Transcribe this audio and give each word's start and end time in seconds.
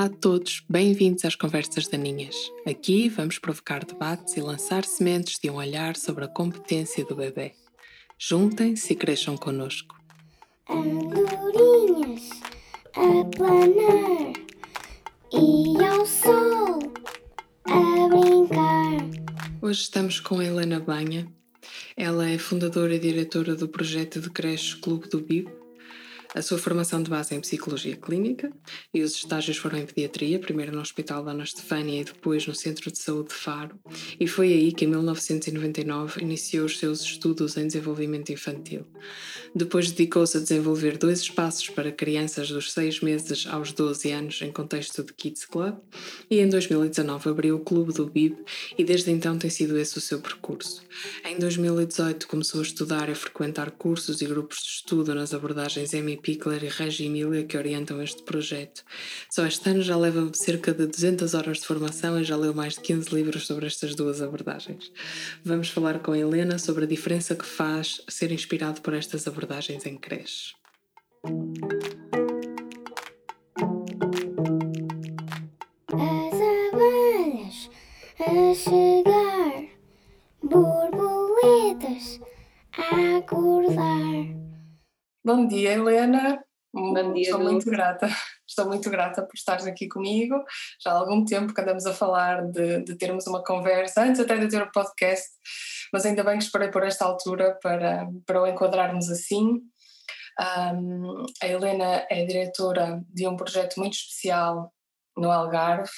Olá 0.00 0.06
a 0.06 0.16
todos, 0.18 0.64
bem-vindos 0.66 1.26
às 1.26 1.34
Conversas 1.34 1.86
Daninhas. 1.86 2.34
Aqui 2.66 3.10
vamos 3.10 3.38
provocar 3.38 3.84
debates 3.84 4.34
e 4.34 4.40
lançar 4.40 4.82
sementes 4.82 5.38
de 5.38 5.50
um 5.50 5.56
olhar 5.56 5.94
sobre 5.94 6.24
a 6.24 6.28
competência 6.28 7.04
do 7.04 7.14
bebê. 7.14 7.52
Juntem-se 8.18 8.94
e 8.94 8.96
cresçam 8.96 9.36
connosco. 9.36 9.94
Andorinhas 10.70 12.30
a 12.96 13.36
planar 13.36 14.32
e 15.34 15.84
ao 15.84 16.06
sol 16.06 16.78
a 17.66 18.08
brincar. 18.08 19.04
Hoje 19.60 19.82
estamos 19.82 20.18
com 20.18 20.38
a 20.38 20.44
Helena 20.46 20.80
Banha. 20.80 21.30
Ela 21.94 22.30
é 22.30 22.38
fundadora 22.38 22.94
e 22.94 22.98
diretora 22.98 23.54
do 23.54 23.68
projeto 23.68 24.18
de 24.18 24.30
creche 24.30 24.78
Clube 24.78 25.10
do 25.10 25.20
BIB, 25.20 25.59
a 26.34 26.42
sua 26.42 26.58
formação 26.58 27.02
de 27.02 27.10
base 27.10 27.34
é 27.34 27.36
em 27.36 27.40
psicologia 27.40 27.96
clínica 27.96 28.52
e 28.94 29.02
os 29.02 29.16
estágios 29.16 29.56
foram 29.56 29.78
em 29.78 29.86
pediatria, 29.86 30.38
primeiro 30.38 30.72
no 30.72 30.80
Hospital 30.80 31.24
Dona 31.24 31.42
Estefânia 31.42 32.00
e 32.00 32.04
depois 32.04 32.46
no 32.46 32.54
Centro 32.54 32.90
de 32.90 32.98
Saúde 32.98 33.30
de 33.30 33.34
Faro. 33.34 33.78
E 34.18 34.28
foi 34.28 34.52
aí 34.52 34.72
que, 34.72 34.84
em 34.84 34.88
1999, 34.88 36.22
iniciou 36.22 36.66
os 36.66 36.78
seus 36.78 37.00
estudos 37.00 37.56
em 37.56 37.66
desenvolvimento 37.66 38.30
infantil. 38.30 38.86
Depois 39.52 39.90
dedicou-se 39.90 40.36
a 40.36 40.40
desenvolver 40.40 40.96
dois 40.96 41.20
espaços 41.20 41.68
para 41.68 41.90
crianças 41.90 42.48
dos 42.50 42.72
6 42.72 43.00
meses 43.00 43.46
aos 43.48 43.72
12 43.72 44.12
anos 44.12 44.40
em 44.42 44.52
contexto 44.52 45.02
de 45.02 45.12
Kids 45.12 45.44
Club 45.44 45.74
e 46.30 46.38
em 46.38 46.48
2019 46.48 47.28
abriu 47.28 47.56
o 47.56 47.60
Clube 47.60 47.92
do 47.92 48.06
BIB 48.06 48.36
e 48.78 48.84
desde 48.84 49.10
então 49.10 49.36
tem 49.36 49.50
sido 49.50 49.76
esse 49.76 49.98
o 49.98 50.00
seu 50.00 50.20
percurso. 50.20 50.82
Em 51.24 51.36
2018 51.36 52.28
começou 52.28 52.60
a 52.60 52.62
estudar 52.62 53.08
e 53.08 53.12
a 53.12 53.14
frequentar 53.16 53.72
cursos 53.72 54.22
e 54.22 54.26
grupos 54.26 54.58
de 54.58 54.68
estudo 54.68 55.14
nas 55.16 55.34
abordagens 55.34 55.92
MIP 55.92 56.22
Pickler 56.22 56.62
e 56.62 56.68
Regi 56.68 57.06
Emília 57.06 57.42
que 57.42 57.56
orientam 57.56 58.00
este 58.00 58.22
projeto. 58.22 58.84
Só 59.28 59.44
este 59.44 59.68
ano 59.68 59.82
já 59.82 59.96
leva 59.96 60.30
cerca 60.32 60.72
de 60.72 60.86
200 60.86 61.34
horas 61.34 61.58
de 61.58 61.66
formação 61.66 62.20
e 62.20 62.24
já 62.24 62.36
leu 62.36 62.54
mais 62.54 62.74
de 62.74 62.82
15 62.82 63.12
livros 63.12 63.48
sobre 63.48 63.66
estas 63.66 63.96
duas 63.96 64.22
abordagens. 64.22 64.92
Vamos 65.44 65.70
falar 65.70 65.98
com 65.98 66.14
Helena 66.14 66.56
sobre 66.56 66.84
a 66.84 66.86
diferença 66.88 67.34
que 67.34 67.44
faz 67.44 68.00
ser 68.08 68.30
inspirado 68.30 68.80
por 68.80 68.94
estas 68.94 69.26
abordagens 69.26 69.39
em 69.86 69.96
creche. 69.96 70.54
As 75.92 76.40
abelhas 76.72 77.70
a 78.18 78.54
chegar, 78.54 79.68
borboletas 80.42 82.20
a 82.72 83.16
acordar. 83.18 84.36
Bom 85.24 85.46
dia, 85.46 85.72
Helena. 85.72 86.42
Bom 86.72 87.12
dia, 87.12 87.22
Estou 87.22 87.40
muito 87.40 87.70
grata. 87.70 88.08
Estou 88.60 88.70
muito 88.70 88.90
grata 88.90 89.22
por 89.22 89.34
estares 89.34 89.66
aqui 89.66 89.88
comigo. 89.88 90.44
Já 90.84 90.90
há 90.92 90.98
algum 90.98 91.24
tempo 91.24 91.54
que 91.54 91.60
andamos 91.62 91.86
a 91.86 91.94
falar 91.94 92.42
de, 92.42 92.84
de 92.84 92.94
termos 92.94 93.26
uma 93.26 93.42
conversa, 93.42 94.02
antes 94.02 94.20
até 94.20 94.36
de 94.36 94.48
ter 94.48 94.62
o 94.62 94.70
podcast, 94.70 95.30
mas 95.90 96.04
ainda 96.04 96.22
bem 96.22 96.36
que 96.36 96.44
esperei 96.44 96.68
por 96.70 96.84
esta 96.84 97.06
altura 97.06 97.58
para, 97.62 98.06
para 98.26 98.42
o 98.42 98.46
enquadrarmos 98.46 99.08
assim. 99.08 99.62
Ahm, 100.38 101.24
a 101.42 101.46
Helena 101.48 102.06
é 102.10 102.26
diretora 102.26 103.02
de 103.08 103.26
um 103.26 103.34
projeto 103.34 103.80
muito 103.80 103.94
especial 103.94 104.70
no 105.20 105.30
Algarve, 105.30 105.90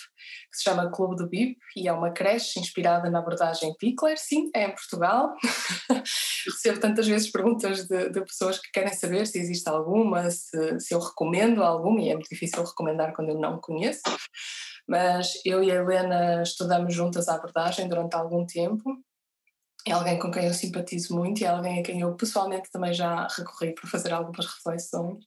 que 0.50 0.58
se 0.58 0.64
chama 0.64 0.90
Clube 0.90 1.16
do 1.16 1.28
BIP, 1.28 1.56
e 1.76 1.88
é 1.88 1.92
uma 1.92 2.10
creche 2.10 2.58
inspirada 2.58 3.08
na 3.08 3.20
abordagem 3.20 3.74
Pickler. 3.78 4.18
Sim, 4.18 4.50
é 4.54 4.64
em 4.64 4.74
Portugal. 4.74 5.32
Recebo 6.46 6.80
tantas 6.80 7.06
vezes 7.06 7.30
perguntas 7.30 7.86
de, 7.86 8.10
de 8.10 8.20
pessoas 8.22 8.58
que 8.58 8.70
querem 8.72 8.92
saber 8.92 9.26
se 9.26 9.38
existe 9.38 9.68
alguma, 9.68 10.28
se, 10.30 10.80
se 10.80 10.94
eu 10.94 10.98
recomendo 10.98 11.62
alguma, 11.62 12.00
e 12.00 12.10
é 12.10 12.14
muito 12.14 12.28
difícil 12.28 12.64
recomendar 12.64 13.14
quando 13.14 13.30
eu 13.30 13.38
não 13.38 13.60
conheço. 13.60 14.02
Mas 14.88 15.32
eu 15.44 15.62
e 15.62 15.70
a 15.70 15.76
Helena 15.76 16.42
estudamos 16.42 16.92
juntas 16.92 17.28
a 17.28 17.36
abordagem 17.36 17.88
durante 17.88 18.14
algum 18.16 18.44
tempo. 18.44 18.82
É 19.86 19.92
alguém 19.92 20.18
com 20.18 20.30
quem 20.30 20.46
eu 20.46 20.54
simpatizo 20.54 21.14
muito 21.14 21.40
e 21.40 21.44
é 21.44 21.48
alguém 21.48 21.80
a 21.80 21.82
quem 21.82 22.00
eu 22.00 22.14
pessoalmente 22.14 22.70
também 22.70 22.92
já 22.92 23.26
recorri 23.36 23.74
para 23.74 23.90
fazer 23.90 24.12
algumas 24.12 24.46
reflexões. 24.46 25.24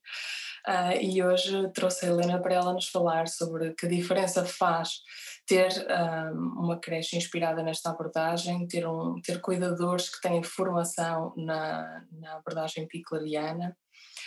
Ah, 0.67 0.95
e 0.95 1.21
hoje 1.21 1.69
trouxe 1.73 2.05
a 2.05 2.09
Helena 2.09 2.41
para 2.41 2.55
ela 2.55 2.73
nos 2.73 2.87
falar 2.87 3.27
sobre 3.27 3.73
que 3.75 3.87
diferença 3.87 4.43
faz 4.43 5.01
ter 5.45 5.69
ah, 5.91 6.31
uma 6.33 6.79
creche 6.79 7.15
inspirada 7.15 7.61
nesta 7.61 7.91
abordagem, 7.91 8.67
ter, 8.67 8.87
um, 8.87 9.21
ter 9.21 9.39
cuidadores 9.41 10.09
que 10.09 10.19
têm 10.21 10.41
formação 10.41 11.33
na, 11.37 12.03
na 12.11 12.37
abordagem 12.37 12.87
piclariana. 12.87 13.77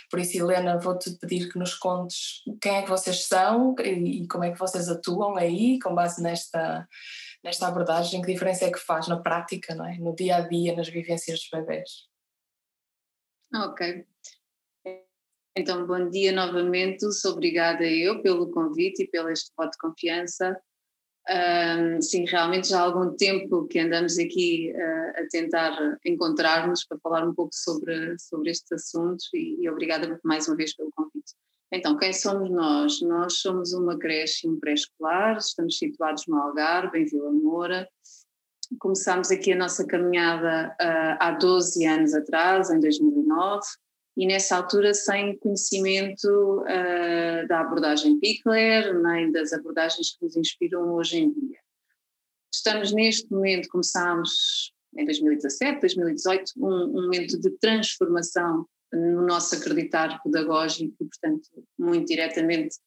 Por 0.09 0.19
isso, 0.19 0.37
Helena, 0.37 0.79
vou-te 0.79 1.11
pedir 1.19 1.51
que 1.51 1.59
nos 1.59 1.75
contes 1.75 2.41
quem 2.61 2.77
é 2.77 2.81
que 2.83 2.89
vocês 2.89 3.27
são 3.27 3.75
e, 3.79 4.23
e 4.23 4.27
como 4.27 4.45
é 4.45 4.51
que 4.51 4.59
vocês 4.59 4.87
atuam 4.87 5.35
aí, 5.35 5.77
com 5.79 5.93
base 5.93 6.23
nesta, 6.23 6.87
nesta 7.43 7.67
abordagem, 7.67 8.21
que 8.21 8.31
diferença 8.31 8.65
é 8.65 8.71
que 8.71 8.79
faz 8.79 9.07
na 9.09 9.19
prática, 9.19 9.75
não 9.75 9.85
é? 9.85 9.97
no 9.97 10.15
dia 10.15 10.37
a 10.37 10.41
dia, 10.41 10.75
nas 10.75 10.87
vivências 10.87 11.39
dos 11.39 11.49
bebés. 11.49 12.07
Ok. 13.53 14.05
Então, 15.55 15.85
bom 15.85 16.09
dia 16.09 16.31
novamente. 16.31 17.11
Sou 17.11 17.33
obrigada 17.33 17.83
eu 17.83 18.21
pelo 18.21 18.51
convite 18.51 19.03
e 19.03 19.07
pelo 19.07 19.29
este 19.29 19.51
voto 19.57 19.71
de 19.71 19.77
confiança. 19.77 20.59
Ahm, 21.27 22.01
sim, 22.01 22.25
realmente 22.25 22.69
já 22.69 22.79
há 22.79 22.83
algum 22.83 23.15
tempo 23.15 23.67
que 23.67 23.79
andamos 23.79 24.17
aqui 24.17 24.73
ah, 24.75 25.21
a 25.21 25.27
tentar 25.29 25.97
encontrar-nos 26.05 26.85
para 26.85 26.97
falar 26.99 27.27
um 27.27 27.33
pouco 27.33 27.51
sobre, 27.53 28.17
sobre 28.17 28.51
estes 28.51 28.71
assuntos 28.71 29.29
e, 29.33 29.57
e 29.61 29.69
obrigada 29.69 30.19
mais 30.23 30.47
uma 30.47 30.55
vez 30.55 30.75
pelo 30.75 30.91
convite. 30.95 31.33
Então, 31.71 31.97
quem 31.97 32.13
somos 32.13 32.49
nós? 32.49 33.01
Nós 33.01 33.41
somos 33.41 33.73
uma 33.73 33.97
creche 33.97 34.47
e 34.47 34.49
um 34.49 34.59
pré-escolar, 34.59 35.37
estamos 35.37 35.77
situados 35.77 36.25
no 36.27 36.37
Algarve, 36.37 36.99
em 36.99 37.05
Vila 37.05 37.31
Moura. 37.31 37.87
Começámos 38.79 39.29
aqui 39.29 39.51
a 39.51 39.57
nossa 39.57 39.85
caminhada 39.85 40.75
ah, 40.79 41.17
há 41.19 41.31
12 41.31 41.85
anos 41.85 42.13
atrás, 42.13 42.69
em 42.69 42.79
2009, 42.79 43.61
e 44.17 44.27
nessa 44.27 44.57
altura 44.57 44.93
sem 44.93 45.37
conhecimento 45.37 46.63
ah, 46.67 47.45
da 47.47 47.61
abordagem 47.61 48.19
Pickler, 48.19 48.99
nem 49.01 49.31
das 49.31 49.53
abordagens 49.53 50.15
que 50.15 50.25
nos 50.25 50.35
inspiram 50.35 50.93
hoje 50.93 51.19
em 51.19 51.31
dia. 51.31 51.59
Estamos 52.53 52.91
neste 52.91 53.31
momento, 53.31 53.69
começámos 53.69 54.73
em 54.97 55.05
2017, 55.05 55.81
2018, 55.81 56.53
um, 56.57 56.67
um 56.67 57.03
momento 57.03 57.39
de 57.39 57.51
transformação 57.51 58.65
no 58.91 59.25
nosso 59.25 59.55
acreditar 59.55 60.19
pedagógico, 60.23 60.95
e, 60.99 61.05
portanto, 61.05 61.47
muito 61.77 62.07
diretamente 62.07 62.77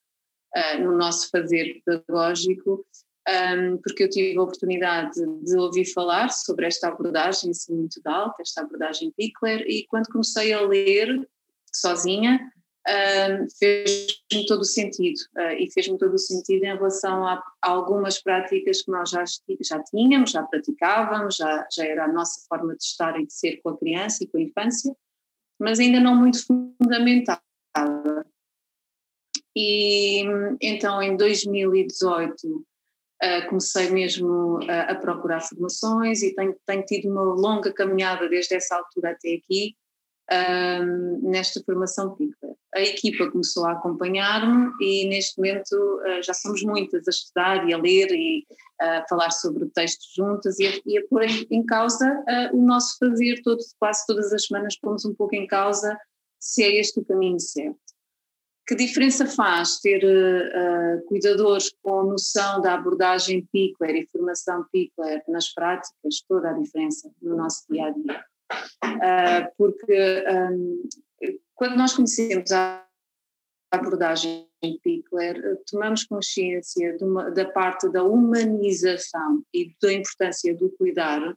ah, 0.55 0.79
no 0.79 0.97
nosso 0.97 1.31
fazer 1.31 1.81
pedagógico, 1.85 2.85
um, 3.29 3.79
porque 3.79 4.03
eu 4.05 4.11
tive 4.11 4.37
a 4.37 4.43
oportunidade 4.43 5.15
de 5.15 5.57
ouvir 5.57 5.85
falar 5.93 6.31
sobre 6.31 6.67
esta 6.67 6.89
abordagem 6.89 7.51
assim 7.51 7.75
muito 7.75 8.01
de 8.01 8.11
alta, 8.11 8.43
esta 8.43 8.63
abordagem 8.63 9.13
Pickler, 9.17 9.65
e 9.67 9.87
quando 9.87 10.09
comecei 10.09 10.53
a 10.53 10.61
ler 10.61 11.29
sozinha, 11.73 12.41
um, 12.89 13.47
fez-me 13.59 14.47
todo 14.47 14.63
o 14.63 14.65
sentido, 14.65 15.19
uh, 15.37 15.53
e 15.57 15.71
fez-me 15.73 15.97
todo 15.99 16.15
o 16.15 16.19
sentido 16.19 16.65
em 16.65 16.75
relação 16.75 17.25
a, 17.25 17.35
a 17.63 17.71
algumas 17.71 18.21
práticas 18.21 18.83
que 18.83 18.91
nós 18.91 19.09
já, 19.11 19.23
já 19.61 19.83
tínhamos, 19.85 20.33
já 20.33 20.43
praticávamos, 20.43 21.37
já, 21.37 21.67
já 21.73 21.87
era 21.87 22.05
a 22.07 22.13
nossa 22.13 22.45
forma 22.49 22.75
de 22.75 22.83
estar 22.83 23.19
e 23.21 23.27
de 23.27 23.33
ser 23.33 23.61
com 23.63 23.69
a 23.71 23.79
criança 23.79 24.25
e 24.25 24.27
com 24.27 24.39
a 24.39 24.43
infância, 24.43 24.93
mas 25.61 25.79
ainda 25.79 26.01
não 26.01 26.17
muito 26.17 26.45
fundamentada. 26.45 27.41
E 29.55 30.25
então 30.61 31.01
em 31.01 31.17
2018 31.17 32.67
uh, 33.23 33.49
comecei 33.49 33.91
mesmo 33.91 34.59
a, 34.69 34.93
a 34.93 34.95
procurar 34.95 35.41
formações 35.41 36.23
e 36.23 36.35
tenho, 36.35 36.57
tenho, 36.67 36.85
tido 36.85 37.11
uma 37.11 37.23
longa 37.23 37.73
caminhada 37.73 38.29
desde 38.29 38.55
essa 38.55 38.77
altura 38.77 39.11
até 39.11 39.35
aqui 39.35 39.75
um, 40.33 41.31
nesta 41.31 41.63
formação 41.65 42.15
Pickler. 42.15 42.55
A 42.75 42.81
equipa 42.81 43.31
começou 43.31 43.67
a 43.67 43.73
acompanhar-me 43.73 44.73
e 44.81 45.07
neste 45.09 45.37
momento 45.37 46.01
já 46.25 46.33
somos 46.33 46.63
muitas 46.63 47.07
a 47.07 47.11
estudar 47.11 47.69
e 47.69 47.75
a 47.75 47.79
ler 47.79 48.11
e 48.13 48.47
a 48.81 49.05
falar 49.09 49.31
sobre 49.31 49.65
o 49.65 49.71
texto 49.71 50.03
juntas 50.17 50.59
e 50.59 50.67
a, 50.67 50.81
e 50.87 50.99
a 50.99 51.03
pôr 51.09 51.25
em, 51.25 51.47
em 51.51 51.67
causa 51.67 52.25
o 52.53 52.63
nosso 52.63 52.97
fazer, 52.99 53.43
todo, 53.43 53.59
quase 53.79 54.07
todas 54.07 54.33
as 54.33 54.47
semanas 54.47 54.79
pomos 54.79 55.05
um 55.05 55.15
pouco 55.15 55.35
em 55.35 55.47
causa 55.47 55.99
se 56.43 56.63
é 56.63 56.81
este 56.81 56.99
o 56.99 57.05
caminho 57.05 57.39
certo. 57.39 57.79
Que 58.73 58.77
diferença 58.77 59.27
faz 59.27 59.81
ter 59.81 60.03
uh, 60.03 61.05
cuidadores 61.05 61.71
com 61.83 62.05
noção 62.05 62.59
da 62.63 62.73
abordagem 62.73 63.47
Pickler 63.53 63.97
e 63.97 64.07
formação 64.07 64.65
Pickler 64.73 65.23
nas 65.29 65.53
práticas? 65.53 66.23
Toda 66.27 66.49
a 66.49 66.53
diferença 66.55 67.13
no 67.21 67.37
nosso 67.37 67.67
dia 67.71 67.89
a 67.89 67.91
dia. 67.91 68.25
Uh, 68.83 69.53
porque 69.59 70.25
um, 70.27 70.89
quando 71.55 71.77
nós 71.77 71.93
conhecemos 71.93 72.51
a 72.51 72.83
abordagem 73.71 74.49
Pickler, 74.83 75.61
tomamos 75.71 76.05
consciência 76.05 76.97
uma, 77.03 77.31
da 77.31 77.45
parte 77.45 77.91
da 77.91 78.03
humanização 78.03 79.43
e 79.53 79.77
da 79.83 79.93
importância 79.93 80.57
do 80.57 80.71
cuidar, 80.79 81.37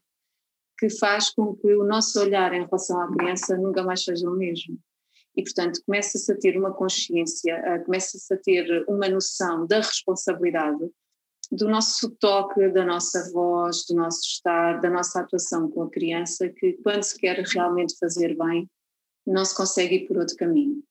que 0.80 0.90
faz 0.90 1.32
com 1.32 1.54
que 1.54 1.76
o 1.76 1.84
nosso 1.84 2.18
olhar 2.18 2.54
em 2.54 2.64
relação 2.64 2.98
à 3.02 3.12
criança 3.12 3.58
nunca 3.58 3.84
mais 3.84 4.06
seja 4.06 4.26
o 4.30 4.38
mesmo. 4.38 4.80
E, 5.38 5.44
portanto, 5.44 5.82
começa-se 5.86 6.32
a 6.32 6.38
ter 6.38 6.58
uma 6.58 6.74
consciência, 6.74 7.82
começa-se 7.86 8.34
a 8.34 8.38
ter 8.38 8.86
uma 8.88 9.10
noção 9.10 9.68
da 9.68 9.78
responsabilidade 9.78 10.90
do 11.52 11.68
nosso 11.70 12.10
toque, 12.12 12.70
da 12.70 12.86
nossa 12.86 13.32
voz, 13.32 13.86
do 13.86 13.96
nosso 13.96 14.22
estar, 14.22 14.82
da 14.82 14.90
nossa 14.90 15.20
atuação 15.20 15.70
com 15.70 15.84
a 15.84 15.90
criança, 15.90 16.50
que 16.50 16.74
quando 16.84 17.04
se 17.04 17.18
quer 17.18 17.38
realmente 17.40 17.96
fazer 18.00 18.36
bem, 18.36 18.70
não 19.26 19.44
se 19.44 19.56
consegue 19.56 19.96
ir 19.96 20.08
por 20.08 20.18
outro 20.18 20.36
caminho. 20.36 20.84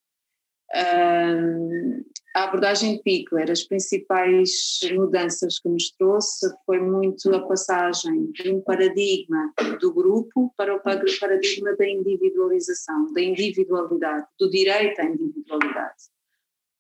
A 2.35 2.45
abordagem 2.45 3.01
Pickler, 3.01 3.49
as 3.49 3.63
principais 3.63 4.81
mudanças 4.93 5.61
que 5.61 5.69
nos 5.69 5.91
trouxe. 5.93 6.53
Foi 6.67 6.81
muito 6.81 7.33
a 7.33 7.47
passagem 7.47 8.33
de 8.33 8.51
um 8.51 8.61
paradigma 8.61 9.53
do 9.81 9.95
grupo 9.95 10.53
para 10.57 10.75
o 10.75 10.81
paradigma 10.83 11.77
da 11.77 11.89
individualização, 11.89 13.13
da 13.13 13.23
individualidade, 13.23 14.27
do 14.39 14.51
direito 14.51 15.01
à 15.01 15.05
individualidade, 15.05 16.03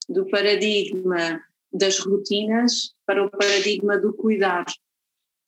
do 0.08 0.28
paradigma 0.28 1.40
das 1.72 2.00
rotinas 2.00 2.92
para 3.06 3.24
o 3.24 3.30
paradigma 3.30 3.96
do 3.96 4.12
cuidar. 4.12 4.64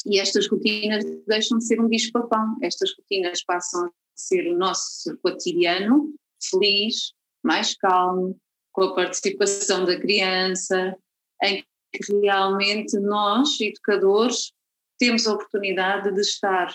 E 0.06 0.20
estas 0.20 0.48
rotinas 0.48 1.04
deixam 1.26 1.58
de 1.58 1.66
ser 1.66 1.80
um 1.80 1.88
bicho-papão, 1.88 2.56
estas 2.62 2.94
rotinas 2.96 3.42
passam 3.42 3.86
a 3.86 3.90
ser 4.14 4.46
o 4.52 4.56
nosso 4.56 5.18
cotidiano 5.18 6.14
feliz, 6.40 7.12
mais 7.42 7.76
calmo, 7.76 8.38
com 8.76 8.82
a 8.82 8.94
participação 8.94 9.87
da 9.87 9.99
criança, 9.99 10.94
em 11.43 11.64
que 11.90 12.12
realmente 12.20 13.00
nós, 13.00 13.58
educadores, 13.58 14.52
temos 14.99 15.26
a 15.26 15.32
oportunidade 15.32 16.12
de 16.12 16.20
estar, 16.20 16.75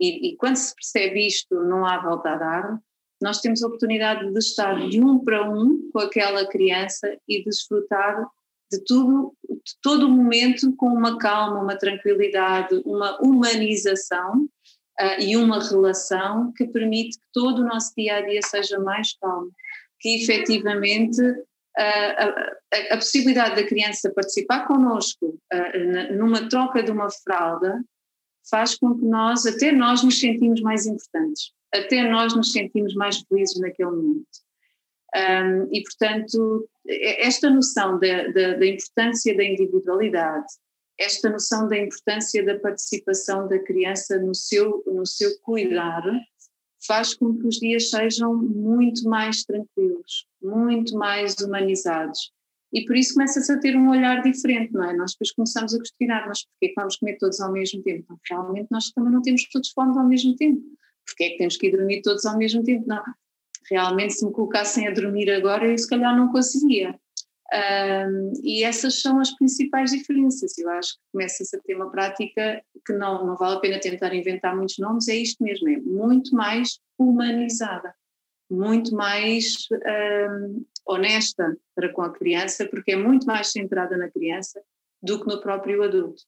e, 0.00 0.30
e 0.30 0.36
quando 0.36 0.56
se 0.56 0.74
percebe 0.74 1.24
isto, 1.24 1.54
não 1.54 1.86
há 1.86 2.02
volta 2.02 2.30
a 2.30 2.36
dar, 2.36 2.80
nós 3.22 3.40
temos 3.40 3.62
a 3.62 3.68
oportunidade 3.68 4.28
de 4.28 4.38
estar 4.40 4.88
de 4.88 5.00
um 5.00 5.20
para 5.20 5.48
um 5.48 5.88
com 5.92 6.00
aquela 6.00 6.44
criança 6.48 7.16
e 7.28 7.44
desfrutar 7.44 8.26
de 8.70 8.82
tudo, 8.84 9.32
de 9.48 9.72
todo 9.80 10.06
o 10.06 10.10
momento 10.10 10.74
com 10.74 10.88
uma 10.88 11.16
calma, 11.16 11.62
uma 11.62 11.78
tranquilidade, 11.78 12.82
uma 12.84 13.16
humanização 13.22 14.48
uh, 15.00 15.20
e 15.20 15.36
uma 15.36 15.62
relação 15.62 16.52
que 16.56 16.66
permite 16.66 17.16
que 17.16 17.26
todo 17.32 17.60
o 17.60 17.66
nosso 17.66 17.92
dia 17.96 18.16
a 18.16 18.20
dia 18.22 18.40
seja 18.42 18.80
mais 18.80 19.16
calmo, 19.18 19.52
que 20.06 20.22
efetivamente 20.22 21.20
uh, 21.20 21.36
a, 21.76 22.92
a, 22.92 22.96
possibilidade 22.96 23.56
da 23.56 23.66
criança 23.66 24.12
participar 24.14 24.64
connosco 24.68 25.36
numa 26.12 26.48
troca 26.48 26.80
de 26.80 26.92
uma 26.92 27.10
fralda 27.10 27.82
faz 28.48 28.76
com 28.76 28.96
que 28.96 29.04
nós, 29.04 29.44
até 29.46 29.72
nós 29.72 30.04
nos 30.04 30.20
sentimos 30.20 30.60
mais 30.60 30.86
importantes, 30.86 31.50
até 31.74 32.08
nós 32.08 32.36
nos 32.36 32.52
sentimos 32.52 32.94
mais 32.94 33.18
felizes 33.28 33.58
naquele 33.58 33.90
momento. 33.90 34.46
Um, 35.16 35.74
e, 35.74 35.82
portanto, 35.82 36.68
esta 36.86 37.50
noção 37.50 37.98
da, 37.98 38.28
da, 38.28 38.54
da, 38.54 38.66
importância 38.66 39.36
da 39.36 39.42
individualidade, 39.42 40.46
esta 40.96 41.28
noção 41.28 41.68
da 41.68 41.76
importância 41.76 42.44
da 42.44 42.56
participação 42.60 43.48
da 43.48 43.58
criança 43.58 44.20
no 44.20 44.34
seu, 44.34 44.84
no 44.86 45.04
seu 45.04 45.36
cuidar, 45.40 46.04
faz 46.86 47.14
com 47.14 47.36
que 47.36 47.46
os 47.46 47.56
dias 47.56 47.90
sejam 47.90 48.34
muito 48.34 49.08
mais 49.08 49.44
tranquilos, 49.44 50.26
muito 50.42 50.96
mais 50.96 51.34
humanizados. 51.36 52.32
E 52.72 52.84
por 52.84 52.96
isso 52.96 53.14
começa-se 53.14 53.50
a 53.52 53.58
ter 53.58 53.76
um 53.76 53.90
olhar 53.90 54.22
diferente, 54.22 54.72
não 54.72 54.84
é? 54.84 54.94
Nós 54.94 55.12
depois 55.12 55.32
começamos 55.32 55.74
a 55.74 55.78
questionar, 55.78 56.26
mas 56.26 56.44
porquê 56.44 56.68
que 56.68 56.74
vamos 56.76 56.96
comer 56.96 57.16
todos 57.18 57.40
ao 57.40 57.52
mesmo 57.52 57.82
tempo? 57.82 58.04
Não, 58.08 58.18
realmente 58.28 58.68
nós 58.70 58.90
também 58.90 59.12
não 59.12 59.22
temos 59.22 59.48
todos 59.48 59.70
fome 59.70 59.96
ao 59.98 60.06
mesmo 60.06 60.34
tempo. 60.36 60.62
Porquê 61.06 61.24
é 61.24 61.30
que 61.30 61.38
temos 61.38 61.56
que 61.56 61.68
ir 61.68 61.76
dormir 61.76 62.02
todos 62.02 62.24
ao 62.26 62.36
mesmo 62.36 62.62
tempo? 62.62 62.84
Não, 62.86 63.02
realmente 63.70 64.14
se 64.14 64.26
me 64.26 64.32
colocassem 64.32 64.88
a 64.88 64.90
dormir 64.90 65.30
agora 65.30 65.66
eu 65.66 65.78
se 65.78 65.88
calhar 65.88 66.16
não 66.16 66.30
conseguia. 66.30 66.98
Um, 67.52 68.32
e 68.42 68.64
essas 68.64 69.00
são 69.00 69.20
as 69.20 69.30
principais 69.34 69.90
diferenças. 69.92 70.58
Eu 70.58 70.68
acho 70.70 70.94
que 70.94 71.00
começa-se 71.12 71.56
a 71.56 71.60
ter 71.60 71.74
uma 71.76 71.90
prática 71.90 72.62
que 72.84 72.92
não, 72.92 73.24
não 73.24 73.36
vale 73.36 73.56
a 73.56 73.60
pena 73.60 73.80
tentar 73.80 74.14
inventar 74.14 74.56
muitos 74.56 74.78
nomes, 74.78 75.08
é 75.08 75.14
isto 75.14 75.42
mesmo, 75.42 75.68
é 75.68 75.76
muito 75.78 76.34
mais 76.34 76.80
humanizada, 76.98 77.94
muito 78.50 78.94
mais 78.94 79.66
um, 79.72 80.64
honesta 80.86 81.56
para 81.74 81.92
com 81.92 82.02
a 82.02 82.12
criança, 82.12 82.66
porque 82.66 82.92
é 82.92 82.96
muito 82.96 83.26
mais 83.26 83.52
centrada 83.52 83.96
na 83.96 84.10
criança 84.10 84.60
do 85.02 85.20
que 85.20 85.26
no 85.26 85.40
próprio 85.40 85.82
adulto. 85.82 86.22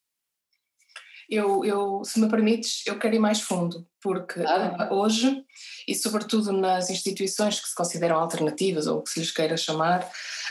Eu, 1.28 1.62
eu, 1.62 2.02
se 2.04 2.19
me 2.19 2.26
permites, 2.26 2.86
eu 2.86 2.98
quero 2.98 3.14
ir 3.14 3.19
mais 3.19 3.42
fundo, 3.42 3.86
porque 4.00 4.40
ah. 4.40 4.88
uh, 4.90 4.94
hoje, 4.94 5.44
e 5.86 5.94
sobretudo 5.94 6.52
nas 6.52 6.88
instituições 6.88 7.60
que 7.60 7.69
se 7.69 7.75
consideram 7.75 8.16
alternativas, 8.16 8.86
ou 8.86 9.02
que 9.02 9.10
se 9.10 9.20
lhes 9.20 9.30
queira 9.30 9.54
chamar, 9.54 10.04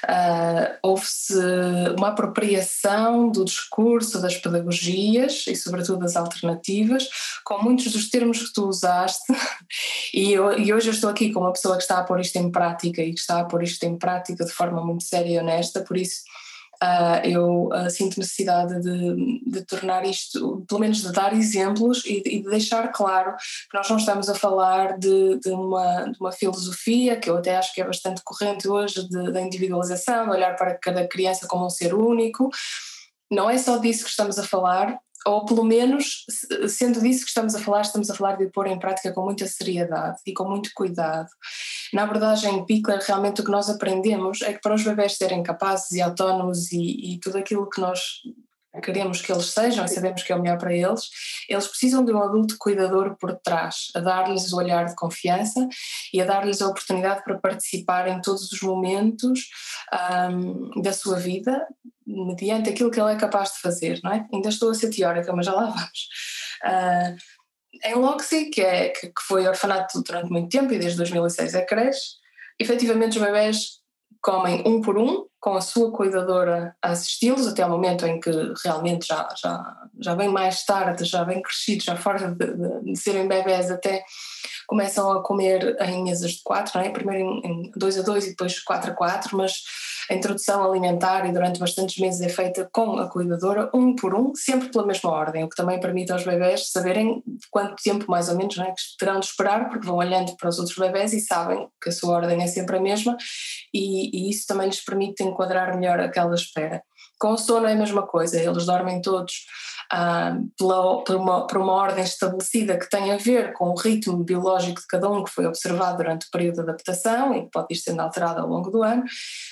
uh, 0.03 0.77
houve-se 0.83 1.33
uma 1.97 2.09
apropriação 2.09 3.27
do 3.29 3.43
discurso, 3.43 4.21
das 4.21 4.37
pedagogias 4.37 5.45
e, 5.47 5.55
sobretudo, 5.55 5.99
das 5.99 6.15
alternativas, 6.15 7.09
com 7.43 7.63
muitos 7.63 7.91
dos 7.91 8.11
termos 8.11 8.43
que 8.43 8.53
tu 8.53 8.67
usaste, 8.67 9.33
e, 10.13 10.31
eu, 10.31 10.59
e 10.59 10.71
hoje 10.71 10.89
eu 10.89 10.93
estou 10.93 11.09
aqui 11.09 11.33
com 11.33 11.39
uma 11.39 11.53
pessoa 11.53 11.75
que 11.75 11.81
está 11.81 11.97
a 11.97 12.03
pôr 12.03 12.19
isto 12.19 12.35
em 12.35 12.51
prática 12.51 13.01
e 13.01 13.15
que 13.15 13.19
está 13.19 13.39
a 13.39 13.45
pôr 13.45 13.63
isto 13.63 13.83
em 13.83 13.97
prática 13.97 14.45
de 14.45 14.51
forma 14.51 14.85
muito 14.85 15.03
séria 15.03 15.37
e 15.37 15.39
honesta, 15.39 15.81
por 15.81 15.97
isso 15.97 16.21
Uh, 16.83 17.25
eu 17.25 17.69
uh, 17.69 17.89
sinto 17.89 18.19
necessidade 18.19 18.79
de, 18.81 19.41
de, 19.45 19.65
tornar 19.65 20.05
isto, 20.05 20.63
pelo 20.67 20.79
menos 20.79 21.01
de 21.01 21.11
dar 21.11 21.33
exemplos 21.33 22.05
e 22.05 22.21
de, 22.21 22.29
e 22.29 22.43
de, 22.43 22.49
deixar 22.49 22.89
claro 22.89 23.35
que 23.35 23.77
nós 23.77 23.89
não 23.89 23.97
estamos 23.97 24.29
a 24.29 24.35
falar 24.35 24.97
de, 24.99 25.39
de, 25.39 25.49
uma, 25.49 26.03
de 26.03 26.19
uma 26.19 26.31
filosofia, 26.31 27.19
que 27.19 27.29
eu 27.29 27.37
até 27.37 27.57
acho 27.57 27.73
que 27.73 27.81
é 27.81 27.85
bastante 27.85 28.21
corrente 28.23 28.67
hoje, 28.67 29.07
da 29.09 29.41
individualização, 29.41 30.29
olhar 30.29 30.55
para 30.55 30.77
cada 30.77 31.07
criança 31.07 31.47
como 31.47 31.65
um 31.65 31.69
ser 31.69 31.95
único. 31.95 32.49
Não 33.29 33.49
é 33.49 33.57
só 33.57 33.77
disso 33.77 34.03
que 34.03 34.09
estamos 34.11 34.37
a 34.37 34.43
falar, 34.43 34.99
ou 35.27 35.45
pelo 35.45 35.63
menos, 35.63 36.25
sendo 36.69 37.01
disso 37.01 37.23
que 37.23 37.29
estamos 37.29 37.53
a 37.53 37.59
falar, 37.59 37.81
estamos 37.81 38.09
a 38.09 38.15
falar 38.15 38.37
de 38.37 38.47
pôr 38.47 38.67
em 38.67 38.79
prática 38.79 39.11
com 39.11 39.23
muita 39.23 39.45
seriedade 39.45 40.17
e 40.25 40.33
com 40.33 40.45
muito 40.45 40.71
cuidado. 40.73 41.27
Na 41.93 42.03
abordagem 42.03 42.65
Pickler, 42.65 42.99
realmente 43.05 43.41
o 43.41 43.43
que 43.43 43.51
nós 43.51 43.69
aprendemos 43.69 44.41
é 44.41 44.53
que 44.53 44.61
para 44.61 44.73
os 44.73 44.83
bebés 44.83 45.17
serem 45.17 45.43
capazes 45.43 45.91
e 45.91 46.01
autónomos 46.01 46.71
e, 46.71 47.13
e 47.13 47.19
tudo 47.19 47.37
aquilo 47.37 47.69
que 47.69 47.81
nós 47.81 47.99
queremos 48.81 49.21
que 49.21 49.31
eles 49.31 49.47
sejam 49.47 49.85
e 49.85 49.87
sabemos 49.87 50.23
que 50.23 50.31
é 50.31 50.35
o 50.35 50.41
melhor 50.41 50.57
para 50.57 50.73
eles, 50.73 51.09
eles 51.49 51.67
precisam 51.67 52.05
de 52.05 52.11
um 52.11 52.21
adulto 52.21 52.55
cuidador 52.59 53.15
por 53.17 53.35
trás, 53.37 53.87
a 53.95 53.99
dar-lhes 53.99 54.53
o 54.53 54.57
olhar 54.57 54.85
de 54.85 54.95
confiança 54.95 55.67
e 56.13 56.21
a 56.21 56.25
dar-lhes 56.25 56.61
a 56.61 56.67
oportunidade 56.67 57.23
para 57.23 57.39
participar 57.39 58.07
em 58.07 58.21
todos 58.21 58.51
os 58.51 58.61
momentos 58.61 59.47
um, 60.31 60.81
da 60.81 60.93
sua 60.93 61.17
vida, 61.17 61.65
mediante 62.07 62.69
aquilo 62.69 62.89
que 62.89 62.99
ele 62.99 63.13
é 63.13 63.17
capaz 63.17 63.53
de 63.53 63.59
fazer, 63.59 63.99
não 64.03 64.11
é? 64.11 64.25
Ainda 64.33 64.49
estou 64.49 64.71
a 64.71 64.73
ser 64.73 64.89
teórica, 64.89 65.33
mas 65.33 65.45
já 65.45 65.53
lá 65.53 65.65
vamos. 65.65 66.07
Uh, 66.65 67.15
em 67.83 67.95
Loxi, 67.95 68.49
que, 68.49 68.61
é, 68.61 68.89
que 68.89 69.11
foi 69.27 69.47
orfanato 69.47 70.01
durante 70.01 70.31
muito 70.31 70.49
tempo 70.49 70.73
e 70.73 70.79
desde 70.79 70.97
2006 70.97 71.53
é 71.53 71.65
creche, 71.65 72.15
efetivamente 72.59 73.17
os 73.17 73.23
bebés 73.23 73.77
comem 74.21 74.63
um 74.65 74.81
por 74.81 74.97
um, 74.97 75.25
com 75.39 75.55
a 75.55 75.61
sua 75.61 75.91
cuidadora 75.91 76.75
a 76.81 76.89
assisti-los, 76.89 77.47
até 77.47 77.61
ao 77.61 77.69
momento 77.69 78.05
em 78.05 78.19
que 78.19 78.31
realmente 78.63 79.07
já, 79.07 79.27
já, 79.39 79.77
já 79.99 80.15
bem 80.15 80.27
mais 80.27 80.65
tarde, 80.65 81.05
já 81.05 81.23
bem 81.23 81.41
crescidos, 81.41 81.85
já 81.85 81.95
fora 81.95 82.31
de, 82.31 82.53
de, 82.53 82.83
de 82.83 82.95
serem 82.99 83.27
bebés, 83.27 83.69
até 83.69 84.03
começam 84.67 85.11
a 85.11 85.23
comer 85.23 85.77
em 85.81 86.03
mesas 86.03 86.31
de 86.31 86.41
quatro, 86.43 86.79
não 86.79 86.85
é? 86.85 86.89
primeiro 86.89 87.23
em, 87.23 87.45
em 87.45 87.71
dois 87.75 87.97
a 87.97 88.01
dois 88.01 88.25
e 88.25 88.31
depois 88.31 88.59
quatro 88.59 88.91
a 88.91 88.95
quatro, 88.95 89.37
mas 89.37 89.53
a 90.09 90.13
introdução 90.13 90.63
alimentar 90.63 91.27
e 91.27 91.33
durante 91.33 91.59
bastantes 91.59 91.97
meses 91.97 92.21
é 92.21 92.29
feita 92.29 92.69
com 92.71 92.97
a 92.97 93.09
cuidadora, 93.09 93.69
um 93.73 93.95
por 93.95 94.15
um, 94.15 94.33
sempre 94.35 94.69
pela 94.69 94.85
mesma 94.85 95.09
ordem, 95.09 95.43
o 95.43 95.49
que 95.49 95.55
também 95.55 95.79
permite 95.79 96.11
aos 96.11 96.23
bebés 96.23 96.71
saberem 96.71 97.23
quanto 97.51 97.81
tempo 97.81 98.09
mais 98.09 98.29
ou 98.29 98.37
menos 98.37 98.55
não 98.57 98.65
é, 98.65 98.71
que 98.71 98.81
terão 98.97 99.19
de 99.19 99.25
esperar, 99.25 99.69
porque 99.69 99.85
vão 99.85 99.97
olhando 99.97 100.35
para 100.37 100.49
os 100.49 100.59
outros 100.59 100.77
bebés 100.77 101.13
e 101.13 101.19
sabem 101.19 101.67
que 101.81 101.89
a 101.89 101.91
sua 101.91 102.15
ordem 102.15 102.41
é 102.41 102.47
sempre 102.47 102.77
a 102.77 102.81
mesma 102.81 103.17
e, 103.73 104.27
e 104.27 104.29
isso 104.29 104.47
também 104.47 104.67
lhes 104.67 104.83
permite 104.83 105.23
enquadrar 105.23 105.75
melhor 105.77 105.99
aquela 105.99 106.35
espera. 106.35 106.81
Com 107.19 107.29
o 107.29 107.37
sono 107.37 107.67
é 107.67 107.73
a 107.73 107.75
mesma 107.75 108.05
coisa, 108.05 108.39
eles 108.39 108.65
dormem 108.65 109.01
todos 109.01 109.33
ah, 109.91 110.37
pela, 110.57 111.03
por, 111.03 111.15
uma, 111.15 111.47
por 111.47 111.57
uma 111.57 111.73
ordem 111.73 112.03
estabelecida 112.03 112.77
que 112.77 112.89
tem 112.89 113.11
a 113.11 113.17
ver 113.17 113.53
com 113.53 113.69
o 113.69 113.75
ritmo 113.75 114.23
biológico 114.23 114.81
de 114.81 114.87
cada 114.87 115.09
um 115.09 115.23
que 115.23 115.31
foi 115.31 115.45
observado 115.45 115.97
durante 115.97 116.27
o 116.27 116.31
período 116.31 116.55
de 116.55 116.61
adaptação 116.61 117.33
e 117.33 117.43
que 117.43 117.51
pode 117.51 117.67
ir 117.71 117.77
sendo 117.77 118.01
alterado 118.01 118.41
ao 118.41 118.47
longo 118.47 118.69
do 118.69 118.83
ano, 118.83 119.03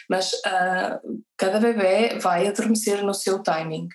mas 0.09 0.31
ah, 0.45 0.99
cada 1.37 1.59
bebê 1.59 2.19
vai 2.19 2.47
adormecer 2.47 3.03
no 3.03 3.13
seu 3.13 3.41
timing. 3.41 3.87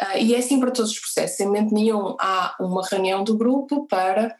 Uh, 0.00 0.18
e 0.18 0.34
é 0.34 0.38
assim 0.38 0.58
para 0.58 0.70
todos 0.70 0.92
os 0.92 0.98
processos, 0.98 1.38
em 1.38 1.46
momento 1.46 1.74
nenhum 1.74 2.16
há 2.18 2.56
uma 2.58 2.82
reunião 2.86 3.22
do 3.22 3.36
grupo 3.36 3.86
para 3.86 4.34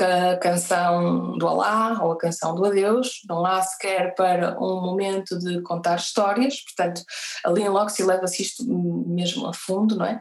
a 0.00 0.36
canção 0.38 1.38
do 1.38 1.46
Alá 1.46 2.02
ou 2.02 2.12
a 2.12 2.18
canção 2.18 2.54
do 2.54 2.64
Adeus, 2.64 3.20
não 3.28 3.46
há 3.46 3.62
sequer 3.62 4.14
para 4.14 4.58
um 4.58 4.80
momento 4.80 5.38
de 5.38 5.62
contar 5.62 5.96
histórias, 5.96 6.62
portanto, 6.64 7.02
ali 7.44 7.62
em 7.62 7.68
Loxi 7.68 8.02
leva-se 8.02 8.42
isto 8.42 8.64
mesmo 8.66 9.46
a 9.46 9.52
fundo, 9.52 9.96
não 9.96 10.06
é? 10.06 10.18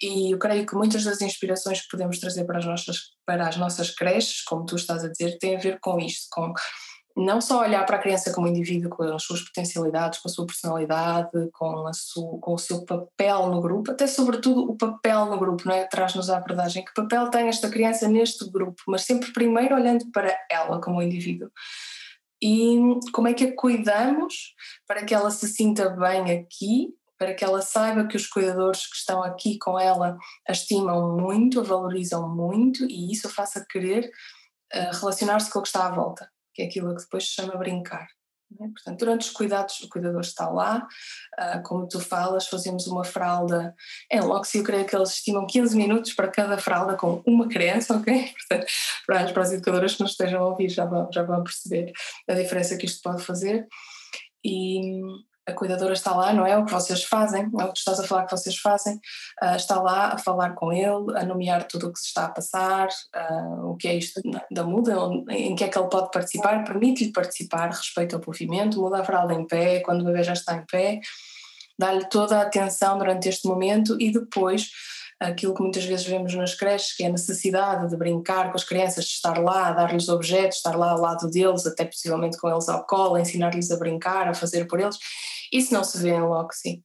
E 0.00 0.32
eu 0.32 0.38
creio 0.38 0.64
que 0.64 0.76
muitas 0.76 1.02
das 1.04 1.20
inspirações 1.20 1.80
que 1.80 1.88
podemos 1.90 2.18
trazer 2.20 2.44
para 2.44 2.58
as 2.58 2.64
nossas, 2.64 2.98
para 3.24 3.48
as 3.48 3.56
nossas 3.56 3.90
creches, 3.90 4.42
como 4.42 4.64
tu 4.64 4.76
estás 4.76 5.04
a 5.04 5.08
dizer, 5.08 5.38
têm 5.38 5.56
a 5.56 5.60
ver 5.60 5.78
com 5.80 5.98
isto, 5.98 6.26
com 6.30 6.52
não 7.16 7.40
só 7.40 7.62
olhar 7.62 7.84
para 7.86 7.96
a 7.96 7.98
criança 7.98 8.30
como 8.30 8.46
indivíduo, 8.46 8.90
com 8.90 9.02
as 9.02 9.22
suas 9.22 9.40
potencialidades, 9.40 10.18
com 10.18 10.28
a 10.28 10.30
sua 10.30 10.44
personalidade, 10.44 11.30
com, 11.52 11.86
a 11.86 11.92
sua, 11.94 12.38
com 12.38 12.52
o 12.52 12.58
seu 12.58 12.84
papel 12.84 13.46
no 13.46 13.62
grupo, 13.62 13.90
até 13.90 14.06
sobretudo 14.06 14.70
o 14.70 14.76
papel 14.76 15.24
no 15.24 15.38
grupo, 15.38 15.66
não 15.66 15.74
é? 15.74 15.86
Traz-nos 15.86 16.28
a 16.28 16.36
abordagem. 16.36 16.84
Que 16.84 16.92
papel 16.92 17.30
tem 17.30 17.48
esta 17.48 17.70
criança 17.70 18.06
neste 18.06 18.48
grupo? 18.50 18.82
Mas 18.86 19.02
sempre 19.02 19.32
primeiro 19.32 19.74
olhando 19.74 20.10
para 20.12 20.36
ela 20.50 20.78
como 20.78 21.00
indivíduo. 21.00 21.50
E 22.42 22.76
como 23.14 23.28
é 23.28 23.32
que 23.32 23.44
a 23.44 23.56
cuidamos 23.56 24.54
para 24.86 25.02
que 25.02 25.14
ela 25.14 25.30
se 25.30 25.48
sinta 25.48 25.88
bem 25.88 26.30
aqui, 26.30 26.90
para 27.18 27.32
que 27.32 27.42
ela 27.42 27.62
saiba 27.62 28.06
que 28.06 28.16
os 28.16 28.26
cuidadores 28.26 28.86
que 28.86 28.96
estão 28.96 29.22
aqui 29.22 29.58
com 29.58 29.80
ela 29.80 30.18
a 30.46 30.52
estimam 30.52 31.16
muito, 31.16 31.60
a 31.60 31.62
valorizam 31.62 32.28
muito 32.28 32.84
e 32.84 33.10
isso 33.10 33.26
a 33.26 33.30
faça 33.30 33.64
querer 33.70 34.10
uh, 34.74 34.98
relacionar-se 35.00 35.50
com 35.50 35.60
o 35.60 35.62
que 35.62 35.68
está 35.68 35.86
à 35.86 35.90
volta 35.90 36.28
que 36.56 36.62
é 36.62 36.66
aquilo 36.66 36.94
que 36.96 37.02
depois 37.02 37.24
se 37.24 37.34
chama 37.34 37.54
brincar. 37.56 38.08
É? 38.60 38.68
Portanto, 38.68 38.98
durante 39.00 39.22
os 39.22 39.30
cuidados, 39.30 39.80
o 39.80 39.88
cuidador 39.88 40.20
está 40.20 40.48
lá, 40.48 40.86
uh, 41.38 41.62
como 41.64 41.86
tu 41.86 42.00
falas, 42.00 42.46
fazemos 42.46 42.86
uma 42.86 43.04
fralda 43.04 43.74
em 44.10 44.20
Loxi, 44.20 44.58
eu 44.58 44.64
creio 44.64 44.86
que 44.86 44.94
eles 44.94 45.10
estimam 45.10 45.46
15 45.46 45.76
minutos 45.76 46.14
para 46.14 46.28
cada 46.28 46.56
fralda 46.56 46.96
com 46.96 47.22
uma 47.26 47.48
criança, 47.48 47.94
ok? 47.98 48.32
Portanto, 48.32 48.72
para 49.06 49.20
as, 49.20 49.32
para 49.32 49.42
as 49.42 49.52
educadoras 49.52 49.94
que 49.96 50.02
nos 50.02 50.12
estejam 50.12 50.42
a 50.42 50.48
ouvir 50.48 50.70
já 50.70 50.86
vão, 50.86 51.10
já 51.12 51.22
vão 51.22 51.42
perceber 51.42 51.92
a 52.28 52.34
diferença 52.34 52.76
que 52.76 52.86
isto 52.86 53.02
pode 53.02 53.22
fazer. 53.22 53.66
E, 54.44 55.02
a 55.46 55.52
cuidadora 55.52 55.92
está 55.92 56.14
lá, 56.14 56.32
não 56.32 56.44
é? 56.44 56.56
O 56.58 56.64
que 56.64 56.72
vocês 56.72 57.04
fazem, 57.04 57.42
é 57.42 57.64
o 57.64 57.72
que 57.72 57.78
estás 57.78 58.00
a 58.00 58.06
falar 58.06 58.24
que 58.24 58.36
vocês 58.36 58.56
fazem, 58.56 58.96
uh, 59.42 59.56
está 59.56 59.80
lá 59.80 60.14
a 60.14 60.18
falar 60.18 60.50
com 60.54 60.72
ele, 60.72 61.16
a 61.16 61.24
nomear 61.24 61.66
tudo 61.68 61.86
o 61.86 61.92
que 61.92 62.00
se 62.00 62.06
está 62.06 62.24
a 62.24 62.30
passar, 62.30 62.88
uh, 63.14 63.70
o 63.70 63.76
que 63.76 63.86
é 63.86 63.94
isto 63.94 64.20
da 64.50 64.64
muda, 64.64 64.96
em 65.30 65.54
que 65.54 65.64
é 65.64 65.68
que 65.68 65.78
ele 65.78 65.88
pode 65.88 66.10
participar, 66.10 66.64
permite-lhe 66.64 67.12
participar, 67.12 67.68
respeita 67.68 68.16
o 68.16 68.22
movimento, 68.26 68.80
muda 68.80 69.00
a 69.00 69.04
fralda 69.04 69.34
em 69.34 69.46
pé, 69.46 69.80
quando 69.80 70.02
o 70.02 70.04
bebê 70.04 70.24
já 70.24 70.32
está 70.32 70.56
em 70.56 70.66
pé, 70.66 71.00
dá-lhe 71.78 72.08
toda 72.08 72.38
a 72.38 72.42
atenção 72.42 72.98
durante 72.98 73.28
este 73.28 73.46
momento 73.46 73.96
e 74.00 74.10
depois 74.10 74.70
aquilo 75.20 75.54
que 75.54 75.62
muitas 75.62 75.84
vezes 75.84 76.06
vemos 76.06 76.34
nas 76.34 76.54
creches, 76.54 76.94
que 76.94 77.02
é 77.02 77.06
a 77.06 77.12
necessidade 77.12 77.88
de 77.88 77.96
brincar 77.96 78.50
com 78.50 78.56
as 78.56 78.64
crianças, 78.64 79.04
de 79.06 79.12
estar 79.12 79.38
lá, 79.38 79.72
dar-lhes 79.72 80.08
objetos, 80.08 80.58
estar 80.58 80.76
lá 80.76 80.90
ao 80.90 81.00
lado 81.00 81.28
deles, 81.30 81.66
até 81.66 81.84
possivelmente 81.84 82.36
com 82.38 82.48
eles 82.48 82.68
ao 82.68 82.86
colo, 82.86 83.18
ensinar-lhes 83.18 83.70
a 83.70 83.78
brincar, 83.78 84.28
a 84.28 84.34
fazer 84.34 84.66
por 84.66 84.80
eles. 84.80 84.98
Isso 85.52 85.72
não 85.72 85.84
se 85.84 85.98
vê 86.02 86.10
em 86.10 86.20
Loxy. 86.20 86.84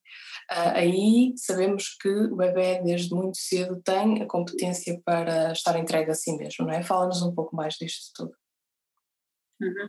Uh, 0.52 0.76
aí 0.76 1.34
sabemos 1.38 1.96
que 2.00 2.10
o 2.10 2.36
bebê 2.36 2.82
desde 2.84 3.14
muito 3.14 3.38
cedo 3.38 3.82
tem 3.82 4.22
a 4.22 4.28
competência 4.28 5.02
para 5.06 5.52
estar 5.52 5.78
entregue 5.80 6.12
a 6.12 6.16
si 6.16 6.36
mesmo, 6.36 6.66
não 6.66 6.74
é? 6.74 6.84
Fala-nos 6.84 7.22
um 7.22 7.34
pouco 7.34 7.56
mais 7.56 7.76
disto 7.76 8.12
tudo. 8.16 8.34
Uhum. 9.62 9.88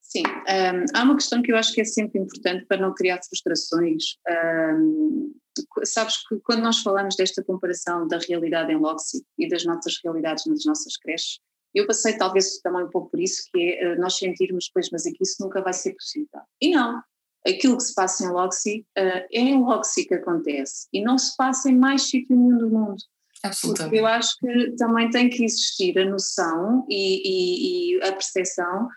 Sim, 0.00 0.22
um, 0.26 0.84
há 0.96 1.02
uma 1.02 1.16
questão 1.16 1.42
que 1.42 1.50
eu 1.50 1.56
acho 1.56 1.72
que 1.72 1.80
é 1.80 1.84
sempre 1.84 2.20
importante 2.20 2.66
para 2.66 2.80
não 2.80 2.94
criar 2.94 3.20
frustrações. 3.24 4.16
Um, 4.28 5.34
sabes 5.84 6.26
que 6.26 6.38
quando 6.40 6.62
nós 6.62 6.80
falamos 6.80 7.16
desta 7.16 7.42
comparação 7.42 8.06
da 8.06 8.18
realidade 8.18 8.72
em 8.72 8.76
Loxy 8.76 9.24
e 9.38 9.48
das 9.48 9.64
nossas 9.64 9.98
realidades 10.02 10.46
nas 10.46 10.64
nossas 10.64 10.96
creches, 10.96 11.40
eu 11.74 11.86
passei 11.86 12.16
talvez 12.16 12.58
também 12.58 12.84
um 12.84 12.90
pouco 12.90 13.10
por 13.10 13.20
isso, 13.20 13.42
que 13.52 13.60
é 13.60 13.84
eh, 13.84 13.96
nós 13.96 14.16
sentirmos, 14.16 14.70
pois, 14.72 14.88
mas 14.90 15.06
aqui 15.06 15.18
isso 15.20 15.42
nunca 15.42 15.60
vai 15.60 15.72
ser 15.72 15.92
possível. 15.94 16.40
E 16.60 16.70
não, 16.70 17.02
aquilo 17.46 17.76
que 17.76 17.82
se 17.82 17.94
passa 17.94 18.24
em 18.24 18.28
Loxy 18.30 18.86
uh, 18.96 19.26
é 19.32 19.40
em 19.40 19.60
Loxy 19.60 20.04
que 20.04 20.14
acontece 20.14 20.86
e 20.92 21.02
não 21.02 21.18
se 21.18 21.36
passa 21.36 21.68
em 21.68 21.76
mais 21.76 22.02
sítio 22.02 22.36
nenhum 22.36 22.58
do 22.58 22.70
mundo. 22.70 23.02
Absolutamente. 23.42 23.90
Porque 23.90 24.00
eu 24.00 24.06
acho 24.06 24.38
que 24.38 24.76
também 24.76 25.10
tem 25.10 25.28
que 25.28 25.44
existir 25.44 25.98
a 25.98 26.08
noção 26.08 26.86
e, 26.88 27.96
e, 27.96 27.96
e 27.96 28.02
a 28.02 28.12
percepção 28.12 28.88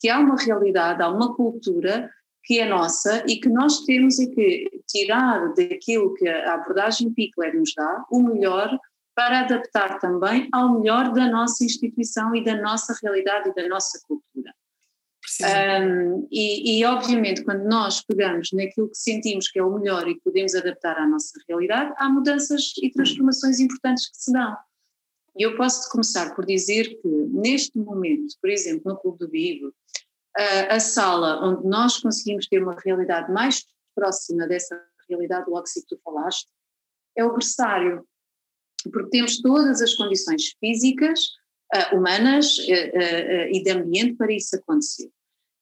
que 0.00 0.10
há 0.10 0.18
uma 0.18 0.36
realidade, 0.36 1.02
há 1.02 1.08
uma 1.08 1.34
cultura 1.34 2.10
que 2.44 2.60
é 2.60 2.68
nossa 2.68 3.24
e 3.26 3.36
que 3.36 3.48
nós 3.48 3.84
temos 3.84 4.18
e 4.18 4.28
que 4.34 4.82
tirar 4.86 5.54
daquilo 5.54 6.14
que 6.14 6.28
a 6.28 6.54
abordagem 6.54 7.12
Pickler 7.12 7.56
nos 7.56 7.72
dá 7.74 8.04
o 8.10 8.22
melhor 8.22 8.78
para 9.14 9.40
adaptar 9.40 9.98
também 9.98 10.48
ao 10.52 10.78
melhor 10.78 11.12
da 11.12 11.28
nossa 11.28 11.64
instituição 11.64 12.34
e 12.34 12.44
da 12.44 12.60
nossa 12.60 12.94
realidade 13.02 13.50
e 13.50 13.54
da 13.54 13.68
nossa 13.68 13.98
cultura. 14.06 14.52
Um, 15.40 16.28
e, 16.30 16.78
e, 16.78 16.84
obviamente, 16.84 17.42
quando 17.44 17.64
nós 17.64 18.02
pegamos 18.02 18.50
naquilo 18.52 18.90
que 18.90 18.98
sentimos 18.98 19.48
que 19.48 19.58
é 19.58 19.64
o 19.64 19.78
melhor 19.78 20.06
e 20.06 20.14
que 20.14 20.20
podemos 20.20 20.54
adaptar 20.54 20.98
à 20.98 21.06
nossa 21.06 21.32
realidade, 21.48 21.94
há 21.96 22.08
mudanças 22.08 22.72
e 22.82 22.90
transformações 22.90 23.58
importantes 23.58 24.10
que 24.10 24.16
se 24.16 24.32
dão. 24.32 24.54
E 25.36 25.42
eu 25.42 25.56
posso 25.56 25.90
começar 25.90 26.34
por 26.34 26.44
dizer 26.44 27.00
que, 27.00 27.08
neste 27.08 27.78
momento, 27.78 28.34
por 28.40 28.50
exemplo, 28.50 28.92
no 28.92 28.98
Clube 28.98 29.18
do 29.18 29.30
Vivo, 29.30 29.72
a, 30.36 30.80
sala 30.80 31.40
onde 31.44 31.66
nós 31.66 31.98
conseguimos 31.98 32.46
ter 32.48 32.62
uma 32.62 32.76
realidade 32.84 33.32
mais 33.32 33.64
próxima 33.94 34.46
dessa 34.46 34.80
realidade 35.08 35.46
do 35.46 35.62
que 35.62 35.86
tu 35.86 35.98
falaste, 36.02 36.48
é 37.16 37.24
o 37.24 37.32
berçário 37.32 38.04
porque 38.90 39.10
temos 39.10 39.40
todas 39.40 39.80
as 39.80 39.94
condições 39.94 40.54
físicas, 40.60 41.20
uh, 41.74 41.96
humanas 41.96 42.58
uh, 42.58 42.62
uh, 42.62 43.54
e 43.54 43.62
de 43.62 43.70
ambiente 43.70 44.14
para 44.14 44.32
isso 44.32 44.56
acontecer. 44.56 45.10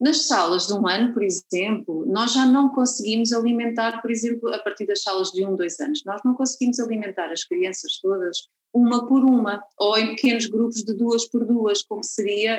Nas 0.00 0.26
salas 0.26 0.66
de 0.66 0.74
um 0.74 0.86
ano, 0.88 1.12
por 1.12 1.22
exemplo, 1.22 2.04
nós 2.06 2.32
já 2.32 2.44
não 2.44 2.70
conseguimos 2.70 3.32
alimentar, 3.32 4.02
por 4.02 4.10
exemplo, 4.10 4.52
a 4.52 4.58
partir 4.58 4.84
das 4.84 5.02
salas 5.02 5.30
de 5.30 5.46
um, 5.46 5.54
dois 5.54 5.78
anos, 5.78 6.02
nós 6.04 6.20
não 6.24 6.34
conseguimos 6.34 6.80
alimentar 6.80 7.30
as 7.30 7.44
crianças 7.44 8.00
todas 8.00 8.48
uma 8.74 9.06
por 9.06 9.22
uma, 9.22 9.62
ou 9.78 9.96
em 9.98 10.16
pequenos 10.16 10.46
grupos 10.46 10.82
de 10.82 10.94
duas 10.94 11.28
por 11.28 11.44
duas, 11.44 11.82
como 11.82 12.02
seria 12.02 12.58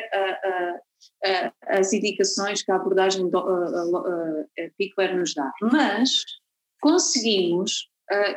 as 1.68 1.94
indicações 1.94 2.64
que 2.64 2.72
a 2.72 2.76
abordagem 2.76 3.30
do, 3.30 3.44
Pickler 4.78 5.18
nos 5.18 5.34
dá. 5.34 5.52
Mas 5.62 6.10
conseguimos 6.82 7.90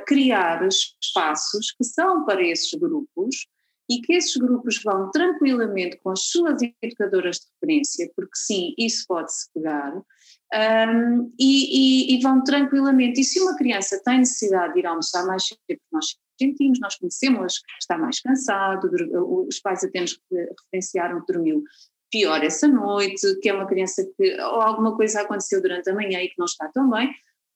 criar 0.07 0.67
espaços 0.67 1.73
que 1.73 1.85
são 1.85 2.25
para 2.25 2.43
esses 2.43 2.73
grupos 2.79 3.47
e 3.89 4.01
que 4.01 4.15
esses 4.15 4.37
grupos 4.37 4.81
vão 4.83 5.11
tranquilamente 5.11 5.99
com 5.99 6.11
as 6.11 6.27
suas 6.27 6.61
educadoras 6.83 7.37
de 7.37 7.47
referência, 7.55 8.11
porque 8.17 8.35
sim, 8.35 8.75
isso 8.77 9.05
pode-se 9.07 9.49
pegar, 9.55 9.97
um, 9.97 11.33
e, 11.39 12.11
e, 12.11 12.17
e, 12.17 12.23
vão 12.23 12.43
tranquilamente. 12.43 13.21
E 13.21 13.25
se 13.25 13.41
uma 13.41 13.57
criança 13.57 14.01
tem 14.05 14.19
necessidade 14.19 14.75
de 14.75 14.81
ir 14.81 14.87
almoçar 14.87 15.25
mais 15.27 15.47
cedo, 15.47 15.59
porque 15.67 15.81
nós 15.93 16.17
sentimos, 16.39 16.81
nós 16.81 16.97
conhecemos 16.97 17.61
está 17.81 17.97
mais 17.97 18.21
cansado, 18.21 18.91
os 19.49 19.61
pais 19.61 19.85
até 19.85 20.01
nos 20.01 20.19
referenciaram 20.31 21.21
que 21.21 21.33
dormiu 21.33 21.63
pior 22.11 22.43
essa 22.43 22.69
noite, 22.69 23.39
que 23.41 23.49
é 23.49 23.55
uma 23.55 23.67
criança 23.67 24.05
que 24.17 24.41
ou 24.41 24.61
alguma 24.61 24.97
coisa 24.97 25.21
aconteceu 25.21 25.61
durante 25.61 25.91
a 25.91 25.95
manhã 25.95 26.21
e 26.21 26.29
que 26.29 26.39
não 26.39 26.47
está 26.47 26.69
tão 26.69 26.89
bem, 26.91 27.13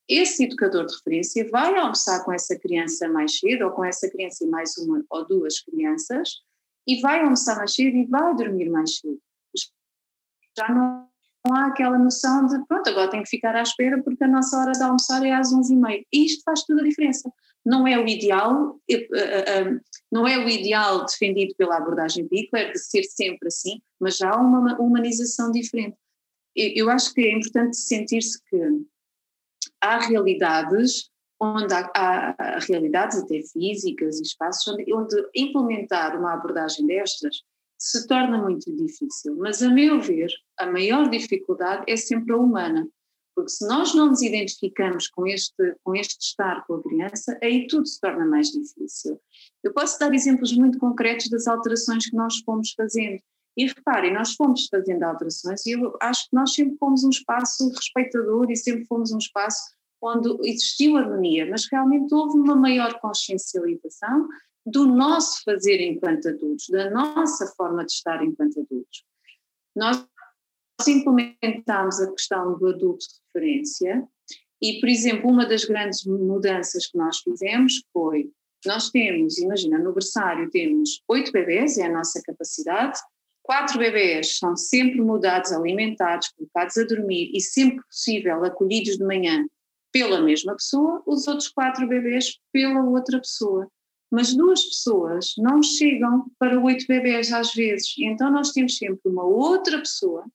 esse 0.09 0.45
educador 0.45 0.87
de 0.87 0.95
referência 0.95 1.49
vai 1.51 1.77
almoçar 1.77 2.25
com 2.25 2.33
essa 2.33 2.59
criança 2.59 3.09
mais 3.09 3.39
cedo, 3.39 3.67
ou 3.67 3.71
com 3.71 3.85
essa 3.85 4.11
criança 4.11 4.45
e 4.45 4.49
mais 4.49 4.77
uma 4.77 5.05
ou 5.09 5.27
duas 5.27 5.61
crianças, 5.61 6.41
e 6.87 7.01
vai 7.01 7.21
almoçar 7.21 7.57
mais 7.57 7.73
cedo 7.73 7.97
e 7.97 8.07
vai 8.07 8.35
dormir 8.35 8.69
mais 8.71 8.97
cedo. 8.97 9.21
Já 10.59 10.69
não, 10.69 11.09
há 11.53 11.67
aquela 11.67 11.97
noção 11.97 12.47
de, 12.47 12.59
pronto, 12.67 12.91
agora 12.91 13.09
tenho 13.09 13.23
que 13.23 13.31
ficar 13.31 13.55
à 13.55 13.63
espera 13.63 14.03
porque 14.03 14.25
a 14.25 14.29
nossa 14.29 14.59
hora 14.59 14.73
de 14.73 14.83
almoçar 14.83 15.25
é 15.25 15.33
às 15.33 15.53
11h30. 15.53 16.05
E 16.13 16.27
isto 16.27 16.43
faz 16.43 16.65
toda 16.65 16.81
a 16.81 16.85
diferença. 16.85 17.33
Não 17.65 17.87
é 17.87 17.99
o 17.99 18.09
ideal, 18.09 18.81
eh, 18.89 19.07
eh, 19.15 19.45
eh, 19.47 19.81
não 20.11 20.27
é 20.27 20.39
o 20.39 20.49
ideal 20.49 21.05
defendido 21.05 21.55
pela 21.57 21.77
abordagem 21.77 22.27
Pickler 22.27 22.73
de 22.73 22.79
ser 22.79 23.03
sempre 23.05 23.49
assim, 23.49 23.81
mas 24.01 24.17
já 24.17 24.31
há 24.31 24.37
uma 24.37 24.81
humanização 24.81 25.51
diferente. 25.51 25.97
Eu 26.57 26.91
acho 26.91 27.13
que 27.15 27.21
é 27.21 27.33
importante 27.33 27.77
sentir-se 27.77 28.43
que 28.45 28.57
há 29.81 29.99
realidades 29.99 31.11
onde 31.41 31.73
há, 31.73 31.91
há, 31.95 32.59
realidades 32.59 33.19
até 33.19 33.41
físicas 33.43 34.19
e 34.19 34.23
espaços 34.23 34.69
onde, 34.69 34.93
onde 34.93 35.17
implementar 35.35 36.19
uma 36.19 36.35
abordagem 36.35 36.87
destas 36.87 37.43
se 37.79 38.07
torna 38.07 38.37
muito 38.37 38.71
difícil. 38.77 39.37
Mas, 39.37 39.63
a 39.63 39.71
meu 39.71 40.01
ver, 40.01 40.29
a 40.59 40.67
maior 40.67 41.09
dificuldade 41.09 41.85
é 41.89 41.97
sempre 41.97 42.35
a 42.35 42.37
humana, 42.37 42.87
porque 43.41 43.53
se 43.53 43.67
nós 43.67 43.95
não 43.95 44.11
nos 44.11 44.21
identificamos 44.21 45.09
com 45.09 45.27
este, 45.27 45.75
com 45.83 45.95
este 45.95 46.21
estar 46.21 46.65
com 46.67 46.75
a 46.75 46.83
criança, 46.83 47.39
aí 47.43 47.67
tudo 47.67 47.87
se 47.87 47.99
torna 47.99 48.27
mais 48.27 48.49
difícil. 48.49 49.19
Eu 49.63 49.73
posso 49.73 49.99
dar 49.99 50.13
exemplos 50.13 50.53
muito 50.53 50.79
concretos 50.79 51.29
das 51.31 51.47
alterações 51.47 52.09
que 52.09 52.17
nós 52.17 52.39
fomos 52.45 52.73
fazendo. 52.73 53.21
E 53.57 53.67
reparem, 53.67 54.13
nós 54.13 54.35
fomos 54.35 54.69
fazendo 54.71 55.03
alterações 55.03 55.67
e 55.67 55.73
eu 55.73 55.97
acho 56.01 56.29
que 56.29 56.37
nós 56.37 56.53
sempre 56.53 56.77
fomos 56.77 57.03
um 57.03 57.11
espaço 57.11 57.69
respeitador 57.71 58.51
e 58.51 58.57
sempre 58.57 58.85
fomos 58.87 59.11
um 59.11 59.19
espaço 59.19 59.75
onde 60.03 60.49
existiu 60.49 60.97
harmonia, 60.97 61.49
mas 61.51 61.67
realmente 61.71 62.15
houve 62.15 62.39
uma 62.39 62.55
maior 62.55 62.99
consciencialização 63.01 64.29
do 64.65 64.87
nosso 64.87 65.43
fazer 65.45 65.81
enquanto 65.81 66.29
adultos, 66.29 66.69
da 66.71 66.91
nossa 66.91 67.47
forma 67.57 67.85
de 67.85 67.93
estar 67.93 68.23
enquanto 68.23 68.61
adultos. 68.61 69.05
Nós 69.75 70.07
implementámos 70.89 72.01
a 72.01 72.11
questão 72.11 72.59
do 72.59 72.69
adulto 72.69 73.05
de 73.07 73.15
referência 73.27 74.09
e, 74.63 74.79
por 74.79 74.89
exemplo, 74.89 75.31
uma 75.31 75.47
das 75.47 75.65
grandes 75.65 76.05
mudanças 76.05 76.87
que 76.87 76.99
nós 76.99 77.19
fizemos 77.19 77.83
foi, 77.93 78.31
nós 78.67 78.91
temos, 78.91 79.39
imagina, 79.39 79.79
no 79.79 79.93
berçário 79.93 80.51
temos 80.51 81.03
oito 81.09 81.33
bebês, 81.33 81.79
é 81.79 81.87
a 81.87 81.93
nossa 81.93 82.21
capacidade, 82.23 82.99
quatro 83.43 83.79
bebês 83.79 84.37
são 84.37 84.55
sempre 84.55 85.01
mudados, 85.01 85.51
alimentados, 85.51 86.29
colocados 86.37 86.77
a 86.77 86.85
dormir 86.85 87.31
e 87.35 87.41
sempre 87.41 87.83
possível 87.85 88.45
acolhidos 88.45 88.99
de 88.99 89.05
manhã 89.05 89.47
pela 89.91 90.21
mesma 90.21 90.55
pessoa, 90.55 91.03
os 91.07 91.27
outros 91.27 91.49
quatro 91.49 91.89
bebês 91.89 92.39
pela 92.53 92.85
outra 92.85 93.19
pessoa. 93.19 93.67
Mas 94.11 94.35
duas 94.35 94.63
pessoas 94.65 95.33
não 95.39 95.63
chegam 95.63 96.27
para 96.39 96.61
oito 96.61 96.85
bebês 96.87 97.33
às 97.33 97.55
vezes, 97.55 97.95
então 97.99 98.31
nós 98.31 98.53
temos 98.53 98.77
sempre 98.77 99.01
uma 99.07 99.25
outra 99.25 99.79
pessoa 99.79 100.27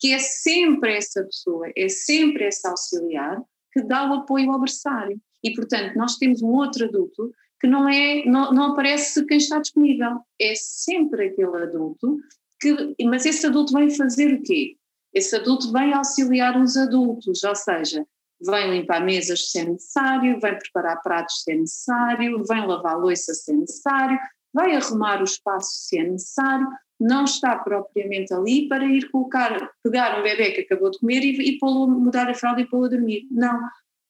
que 0.00 0.12
é 0.14 0.18
sempre 0.18 0.96
essa 0.96 1.22
pessoa, 1.22 1.70
é 1.76 1.88
sempre 1.88 2.44
essa 2.44 2.70
auxiliar 2.70 3.40
que 3.72 3.82
dá 3.82 4.10
o 4.10 4.14
apoio 4.14 4.50
ao 4.50 4.58
berçário. 4.58 5.20
E, 5.44 5.54
portanto, 5.54 5.94
nós 5.96 6.16
temos 6.16 6.42
um 6.42 6.48
outro 6.48 6.86
adulto 6.86 7.30
que 7.60 7.66
não 7.66 7.88
é, 7.88 8.24
não, 8.24 8.52
não 8.52 8.72
aparece 8.72 9.24
quem 9.26 9.36
está 9.36 9.60
disponível, 9.60 10.20
é 10.40 10.54
sempre 10.56 11.26
aquele 11.26 11.62
adulto 11.62 12.18
que, 12.58 12.94
mas 13.04 13.26
esse 13.26 13.46
adulto 13.46 13.74
vem 13.74 13.90
fazer 13.90 14.32
o 14.32 14.42
quê? 14.42 14.76
Esse 15.12 15.36
adulto 15.36 15.70
vem 15.70 15.92
auxiliar 15.92 16.60
os 16.60 16.76
adultos, 16.76 17.42
ou 17.44 17.54
seja, 17.54 18.06
vem 18.40 18.70
limpar 18.70 19.04
mesas 19.04 19.50
se 19.50 19.58
é 19.58 19.64
necessário, 19.64 20.40
vem 20.40 20.58
preparar 20.58 21.02
pratos 21.02 21.42
se 21.42 21.52
é 21.52 21.56
necessário, 21.56 22.42
vem 22.48 22.66
lavar 22.66 22.98
louça 22.98 23.34
se 23.34 23.52
é 23.52 23.56
necessário, 23.56 24.18
vai 24.52 24.74
arrumar 24.74 25.20
o 25.20 25.24
espaço 25.24 25.70
se 25.72 25.98
é 25.98 26.04
necessário, 26.04 26.68
não 26.98 27.24
está 27.24 27.56
propriamente 27.56 28.32
ali 28.34 28.68
para 28.68 28.84
ir 28.84 29.10
colocar, 29.10 29.70
pegar 29.82 30.18
um 30.18 30.22
bebê 30.22 30.52
que 30.52 30.60
acabou 30.60 30.90
de 30.90 30.98
comer 30.98 31.22
e, 31.22 31.56
e 31.56 31.58
mudar 31.62 32.28
a 32.28 32.34
fralda 32.34 32.60
e 32.60 32.66
pô-lo 32.66 32.84
a 32.84 32.88
dormir. 32.88 33.26
Não, 33.30 33.58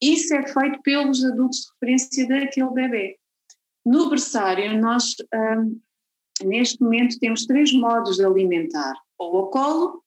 isso 0.01 0.33
é 0.35 0.45
feito 0.45 0.81
pelos 0.81 1.23
adultos 1.23 1.59
de 1.59 1.67
referência 1.73 2.27
daquele 2.27 2.71
bebê. 2.71 3.17
No 3.85 4.09
berçário, 4.09 4.79
nós 4.79 5.15
hum, 5.33 5.79
neste 6.43 6.81
momento 6.81 7.19
temos 7.19 7.45
três 7.45 7.71
modos 7.73 8.17
de 8.17 8.25
alimentar, 8.25 8.93
ou 9.17 9.37
ao 9.37 9.49
colo, 9.49 10.03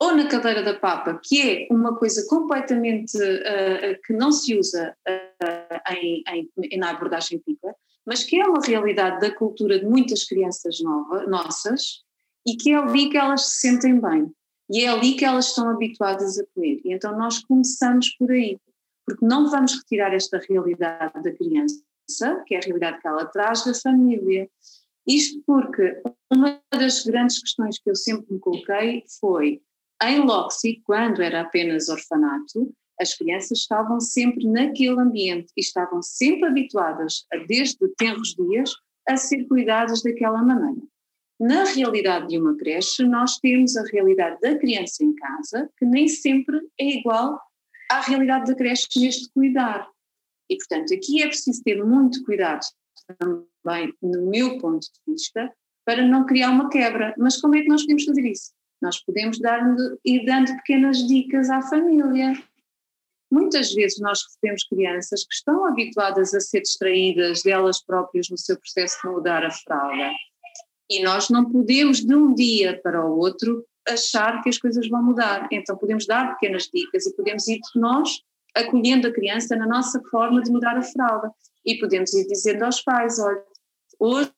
ou 0.00 0.16
na 0.16 0.28
cadeira 0.28 0.62
da 0.62 0.74
papa, 0.74 1.20
que 1.22 1.40
é 1.40 1.66
uma 1.70 1.96
coisa 1.96 2.26
completamente 2.28 3.16
uh, 3.16 4.00
que 4.04 4.12
não 4.12 4.32
se 4.32 4.56
usa 4.58 4.94
uh, 5.08 5.92
em, 5.92 6.22
em, 6.62 6.78
na 6.78 6.90
abordagem 6.90 7.38
pipa, 7.38 7.74
mas 8.06 8.22
que 8.22 8.40
é 8.40 8.46
uma 8.46 8.60
realidade 8.60 9.20
da 9.20 9.34
cultura 9.34 9.78
de 9.78 9.86
muitas 9.86 10.24
crianças 10.24 10.80
nova, 10.80 11.26
nossas, 11.26 12.02
e 12.46 12.56
que 12.56 12.72
é 12.72 12.76
ali 12.76 13.08
que 13.08 13.16
elas 13.16 13.42
se 13.42 13.60
sentem 13.60 14.00
bem, 14.00 14.30
e 14.70 14.84
é 14.84 14.88
ali 14.88 15.14
que 15.14 15.24
elas 15.24 15.48
estão 15.48 15.68
habituadas 15.68 16.38
a 16.38 16.44
comer. 16.54 16.80
E 16.84 16.92
então 16.92 17.16
nós 17.16 17.38
começamos 17.44 18.10
por 18.16 18.30
aí, 18.30 18.58
porque 19.06 19.24
não 19.24 19.50
vamos 19.50 19.74
retirar 19.74 20.14
esta 20.14 20.38
realidade 20.38 21.22
da 21.22 21.32
criança, 21.32 21.82
que 22.46 22.54
é 22.54 22.58
a 22.58 22.62
realidade 22.62 23.00
que 23.00 23.08
ela 23.08 23.26
traz 23.26 23.64
da 23.64 23.74
família. 23.74 24.48
Isto 25.06 25.42
porque 25.46 26.02
uma 26.32 26.60
das 26.72 27.04
grandes 27.04 27.40
questões 27.40 27.78
que 27.78 27.90
eu 27.90 27.94
sempre 27.94 28.32
me 28.32 28.38
coloquei 28.38 29.04
foi, 29.20 29.60
em 30.02 30.20
Loxi, 30.20 30.80
quando 30.84 31.22
era 31.22 31.42
apenas 31.42 31.88
orfanato, 31.88 32.74
as 33.00 33.14
crianças 33.14 33.58
estavam 33.58 34.00
sempre 34.00 34.46
naquele 34.46 35.00
ambiente 35.00 35.52
e 35.56 35.60
estavam 35.60 36.00
sempre 36.02 36.48
habituadas, 36.48 37.26
a, 37.32 37.38
desde 37.38 37.88
tenros 37.96 38.34
dias, 38.34 38.70
a 39.08 39.16
ser 39.16 39.44
cuidadas 39.46 40.02
daquela 40.02 40.42
maneira. 40.42 40.80
Na 41.38 41.64
realidade 41.64 42.28
de 42.28 42.38
uma 42.38 42.56
creche, 42.56 43.04
nós 43.04 43.38
temos 43.38 43.76
a 43.76 43.82
realidade 43.82 44.40
da 44.40 44.56
criança 44.56 45.02
em 45.02 45.14
casa, 45.14 45.68
que 45.76 45.84
nem 45.84 46.06
sempre 46.06 46.60
é 46.78 46.98
igual 46.98 47.40
à 47.90 48.00
realidade 48.00 48.46
da 48.46 48.54
creche 48.54 48.88
neste 48.96 49.28
cuidar. 49.32 49.88
E, 50.48 50.56
portanto, 50.56 50.94
aqui 50.94 51.22
é 51.22 51.26
preciso 51.26 51.62
ter 51.62 51.84
muito 51.84 52.24
cuidado 52.24 52.64
também, 53.18 53.92
no 54.00 54.30
meu 54.30 54.58
ponto 54.58 54.80
de 54.80 55.12
vista, 55.12 55.52
para 55.84 56.06
não 56.06 56.24
criar 56.24 56.50
uma 56.50 56.70
quebra. 56.70 57.14
Mas 57.18 57.40
como 57.40 57.56
é 57.56 57.62
que 57.62 57.68
nós 57.68 57.82
podemos 57.82 58.04
fazer 58.04 58.24
isso? 58.24 58.52
Nós 58.80 59.02
podemos 59.02 59.38
dar, 59.40 59.60
ir 60.04 60.24
dando 60.24 60.54
pequenas 60.56 60.98
dicas 61.06 61.50
à 61.50 61.62
família. 61.62 62.32
Muitas 63.34 63.74
vezes 63.74 63.98
nós 63.98 64.22
recebemos 64.22 64.62
crianças 64.62 65.24
que 65.24 65.34
estão 65.34 65.66
habituadas 65.66 66.32
a 66.34 66.38
ser 66.38 66.60
distraídas 66.60 67.42
delas 67.42 67.84
próprias 67.84 68.28
no 68.30 68.38
seu 68.38 68.56
processo 68.56 68.96
de 69.02 69.12
mudar 69.12 69.44
a 69.44 69.50
fralda. 69.50 70.12
E 70.88 71.02
nós 71.02 71.28
não 71.30 71.50
podemos, 71.50 71.98
de 71.98 72.14
um 72.14 72.32
dia 72.32 72.80
para 72.80 73.04
o 73.04 73.18
outro, 73.18 73.66
achar 73.88 74.40
que 74.40 74.48
as 74.48 74.56
coisas 74.56 74.88
vão 74.88 75.02
mudar. 75.02 75.48
Então 75.50 75.76
podemos 75.76 76.06
dar 76.06 76.34
pequenas 76.34 76.70
dicas 76.72 77.06
e 77.06 77.16
podemos 77.16 77.48
ir 77.48 77.58
nós 77.74 78.20
acolhendo 78.54 79.08
a 79.08 79.12
criança 79.12 79.56
na 79.56 79.66
nossa 79.66 80.00
forma 80.12 80.40
de 80.40 80.52
mudar 80.52 80.76
a 80.76 80.82
fralda. 80.82 81.28
E 81.66 81.76
podemos 81.80 82.14
ir 82.14 82.28
dizendo 82.28 82.62
aos 82.62 82.82
pais: 82.82 83.18
olha, 83.18 83.42
hoje 83.98 84.30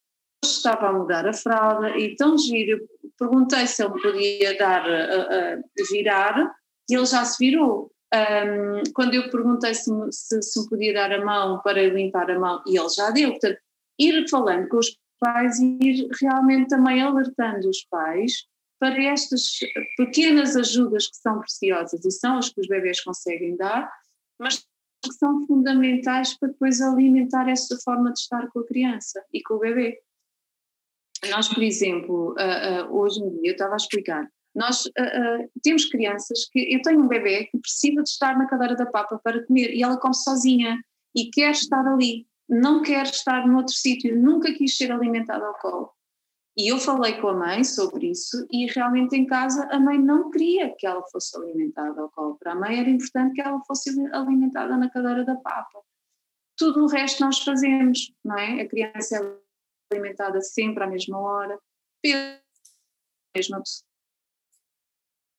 estava 0.43 0.89
a 0.89 0.93
mudar 0.95 1.29
a 1.29 1.35
fralda 1.35 1.99
e 1.99 2.17
tão 2.17 2.39
giro, 2.39 2.81
perguntei 3.19 3.67
se 3.67 3.85
ele 3.85 4.01
podia 4.01 4.57
dar, 4.57 4.89
a, 4.89 5.59
virar, 5.91 6.55
e 6.89 6.95
ele 6.95 7.05
já 7.05 7.27
se 7.27 7.45
virou. 7.45 7.95
Um, 8.15 8.93
quando 8.95 9.15
eu 9.15 9.31
perguntei 9.31 9.75
se 9.75 9.93
me, 9.93 10.13
se, 10.13 10.41
se 10.41 10.61
me 10.61 10.69
podia 10.69 10.95
dar 10.95 11.13
a 11.13 11.25
mão 11.25 11.61
para 11.61 11.83
limpar 11.89 12.31
a 12.31 12.39
mão, 12.39 12.63
e 12.67 12.79
ele 12.79 12.89
já 12.89 13.11
deu. 13.11 13.31
Portanto, 13.33 13.59
ir 13.99 14.29
falando 14.29 14.69
com 14.69 14.79
os 14.79 14.97
pais 15.19 15.59
e 15.59 15.79
ir 15.81 16.09
realmente 16.21 16.69
também 16.69 17.03
alertando 17.03 17.69
os 17.69 17.85
pais 17.85 18.47
para 18.79 19.03
estas 19.03 19.59
pequenas 19.97 20.55
ajudas 20.55 21.07
que 21.09 21.17
são 21.17 21.41
preciosas 21.41 22.05
e 22.05 22.11
são 22.11 22.39
as 22.39 22.51
que 22.51 22.61
os 22.61 22.69
bebês 22.69 23.03
conseguem 23.03 23.57
dar, 23.57 23.91
mas 24.39 24.59
que 25.03 25.13
são 25.13 25.47
fundamentais 25.47 26.39
para 26.39 26.51
depois 26.51 26.81
alimentar 26.81 27.49
essa 27.49 27.77
forma 27.79 28.13
de 28.13 28.21
estar 28.21 28.49
com 28.49 28.61
a 28.61 28.67
criança 28.67 29.25
e 29.33 29.43
com 29.43 29.55
o 29.55 29.59
bebê. 29.59 30.01
Nós, 31.31 31.49
por 31.49 31.63
exemplo, 31.63 32.33
uh, 32.33 32.85
uh, 32.85 32.97
hoje 32.97 33.21
em 33.21 33.31
dia, 33.31 33.51
eu 33.51 33.53
estava 33.53 33.73
a 33.73 33.77
explicar, 33.77 34.31
nós 34.57 34.87
uh, 34.87 35.51
temos 35.63 35.85
crianças 35.85 36.49
que, 36.51 36.75
eu 36.75 36.81
tenho 36.81 37.01
um 37.01 37.09
bebê 37.09 37.45
que 37.45 37.59
precisa 37.59 38.03
de 38.03 38.09
estar 38.09 38.39
na 38.39 38.47
cadeira 38.47 38.75
da 38.75 38.87
papa 38.87 39.21
para 39.23 39.45
comer 39.47 39.71
e 39.75 39.83
ela 39.83 39.99
come 39.99 40.15
sozinha 40.15 40.83
e 41.15 41.31
quer 41.31 41.51
estar 41.51 41.87
ali, 41.87 42.27
não 42.49 42.83
quer 42.83 43.05
estar 43.05 43.47
noutro 43.47 43.75
sítio, 43.75 44.19
nunca 44.19 44.53
quis 44.55 44.75
ser 44.75 44.91
alimentada 44.91 45.45
ao 45.45 45.59
colo. 45.59 45.93
E 46.57 46.73
eu 46.73 46.79
falei 46.79 47.21
com 47.21 47.29
a 47.29 47.35
mãe 47.35 47.65
sobre 47.65 48.11
isso 48.11 48.47
e 48.51 48.65
realmente 48.65 49.15
em 49.15 49.27
casa 49.27 49.69
a 49.71 49.79
mãe 49.79 49.99
não 49.99 50.31
queria 50.31 50.75
que 50.75 50.87
ela 50.87 51.03
fosse 51.13 51.37
alimentada 51.37 52.01
ao 52.01 52.11
colo. 52.11 52.39
Para 52.39 52.53
a 52.53 52.55
mãe 52.55 52.81
era 52.81 52.89
importante 52.89 53.35
que 53.35 53.43
ela 53.43 53.61
fosse 53.67 53.91
alimentada 54.11 54.75
na 54.79 54.89
cadeira 54.89 55.23
da 55.23 55.37
papa. 55.37 55.83
Tudo 56.57 56.85
o 56.85 56.89
resto 56.89 57.23
nós 57.23 57.41
fazemos, 57.41 58.11
não 58.25 58.39
é? 58.39 58.63
A 58.63 58.69
criança 58.69 59.17
é 59.17 59.95
alimentada 59.95 60.41
sempre 60.41 60.83
à 60.83 60.87
mesma 60.87 61.19
hora, 61.19 61.59
pela 62.01 62.41
mesma 63.37 63.63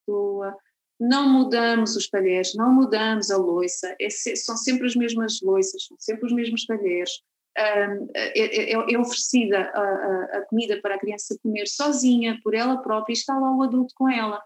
pessoa, 0.07 0.57
não 0.99 1.29
mudamos 1.29 1.95
os 1.95 2.09
talheres, 2.09 2.55
não 2.55 2.73
mudamos 2.73 3.29
a 3.29 3.37
louça, 3.37 3.95
é, 3.99 4.09
são 4.09 4.55
sempre 4.57 4.87
as 4.87 4.95
mesmas 4.95 5.39
louças, 5.41 5.85
são 5.85 5.97
sempre 5.99 6.25
os 6.25 6.33
mesmos 6.33 6.65
talheres, 6.65 7.11
é, 7.55 7.89
é, 8.15 8.71
é, 8.73 8.99
oferecida 8.99 9.59
a, 9.59 9.81
a, 9.81 10.23
a, 10.37 10.45
comida 10.45 10.79
para 10.81 10.95
a 10.95 10.99
criança 10.99 11.37
comer 11.41 11.67
sozinha, 11.67 12.39
por 12.43 12.53
ela 12.53 12.77
própria, 12.77 13.13
e 13.13 13.17
está 13.17 13.37
lá 13.37 13.51
o 13.55 13.63
adulto 13.63 13.93
com 13.95 14.09
ela. 14.09 14.41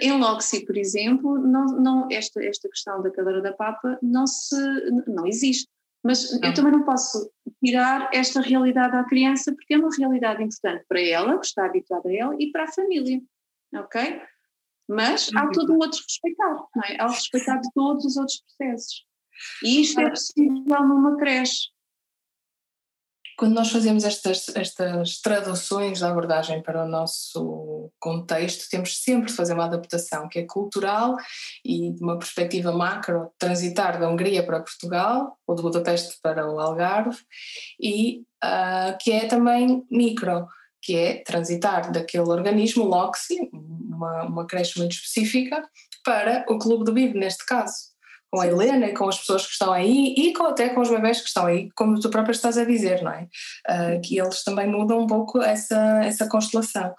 Em 0.00 0.18
Loxi, 0.18 0.64
por 0.64 0.76
exemplo, 0.78 1.38
não, 1.38 1.66
não, 1.66 2.08
esta, 2.10 2.42
esta 2.42 2.68
questão 2.68 3.02
da 3.02 3.10
cadeira 3.10 3.42
da 3.42 3.52
papa 3.52 3.98
não, 4.02 4.26
se, 4.26 4.56
não 5.06 5.26
existe. 5.26 5.68
Mas 6.02 6.38
não. 6.38 6.48
eu 6.48 6.54
também 6.54 6.72
não 6.72 6.84
posso 6.84 7.30
tirar 7.62 8.10
esta 8.12 8.40
realidade 8.40 8.96
à 8.96 9.04
criança 9.04 9.54
porque 9.54 9.74
é 9.74 9.78
uma 9.78 9.94
realidade 9.94 10.42
importante 10.42 10.84
para 10.86 11.00
ela, 11.00 11.38
que 11.38 11.46
está 11.46 11.66
habituada 11.66 12.08
a 12.08 12.14
ela, 12.14 12.36
e 12.38 12.50
para 12.50 12.64
a 12.64 12.72
família, 12.72 13.20
ok? 13.74 14.20
Mas 14.88 15.30
há 15.34 15.48
todo 15.50 15.72
um 15.72 15.76
outro 15.76 15.98
respeitar, 15.98 16.56
não 16.74 16.82
é? 16.84 17.00
Há 17.00 17.06
o 17.06 17.10
respeitar 17.10 17.56
de 17.58 17.68
todos 17.74 18.04
os 18.04 18.16
outros 18.16 18.42
processos. 18.42 19.04
E 19.62 19.80
isto 19.80 20.00
é 20.00 20.10
possível 20.10 20.86
numa 20.86 21.16
creche 21.16 21.74
quando 23.36 23.54
nós 23.54 23.70
fazemos 23.70 24.04
estas, 24.04 24.48
estas 24.54 25.20
traduções 25.20 26.00
da 26.00 26.08
abordagem 26.08 26.62
para 26.62 26.84
o 26.84 26.88
nosso 26.88 27.90
contexto, 27.98 28.68
temos 28.70 29.02
sempre 29.02 29.28
de 29.28 29.36
fazer 29.36 29.54
uma 29.54 29.64
adaptação 29.64 30.28
que 30.28 30.38
é 30.38 30.46
cultural 30.46 31.16
e 31.64 31.92
de 31.92 32.02
uma 32.02 32.18
perspectiva 32.18 32.72
macro, 32.72 33.30
transitar 33.38 33.98
da 33.98 34.08
Hungria 34.08 34.44
para 34.44 34.60
Portugal, 34.60 35.36
ou 35.46 35.54
de 35.54 35.62
Budapeste 35.62 36.18
para 36.22 36.48
o 36.50 36.60
Algarve, 36.60 37.18
e 37.80 38.22
uh, 38.44 38.96
que 39.00 39.12
é 39.12 39.26
também 39.26 39.84
micro, 39.90 40.46
que 40.80 40.96
é 40.96 41.22
transitar 41.24 41.90
daquele 41.90 42.28
organismo 42.28 42.84
LOXI, 42.84 43.50
uma, 43.94 44.24
uma 44.24 44.46
creche 44.46 44.78
muito 44.78 44.92
específica, 44.92 45.62
para 46.04 46.44
o 46.48 46.58
Clube 46.58 46.84
do 46.84 46.92
Bibo, 46.92 47.18
neste 47.18 47.46
caso 47.46 47.94
com 48.34 48.40
a 48.40 48.48
Helena 48.48 48.92
com 48.92 49.08
as 49.08 49.16
pessoas 49.16 49.46
que 49.46 49.52
estão 49.52 49.72
aí 49.72 50.12
e 50.18 50.32
com, 50.32 50.44
até 50.44 50.68
com 50.70 50.80
os 50.80 50.90
bebés 50.90 51.20
que 51.20 51.28
estão 51.28 51.46
aí, 51.46 51.68
como 51.76 52.00
tu 52.00 52.10
própria 52.10 52.32
estás 52.32 52.58
a 52.58 52.64
dizer, 52.64 53.00
não 53.00 53.12
é? 53.12 53.28
Uh, 53.68 54.00
que 54.02 54.18
eles 54.18 54.42
também 54.42 54.66
mudam 54.66 54.98
um 54.98 55.06
pouco 55.06 55.40
essa, 55.40 56.04
essa 56.04 56.28
constelação. 56.28 56.92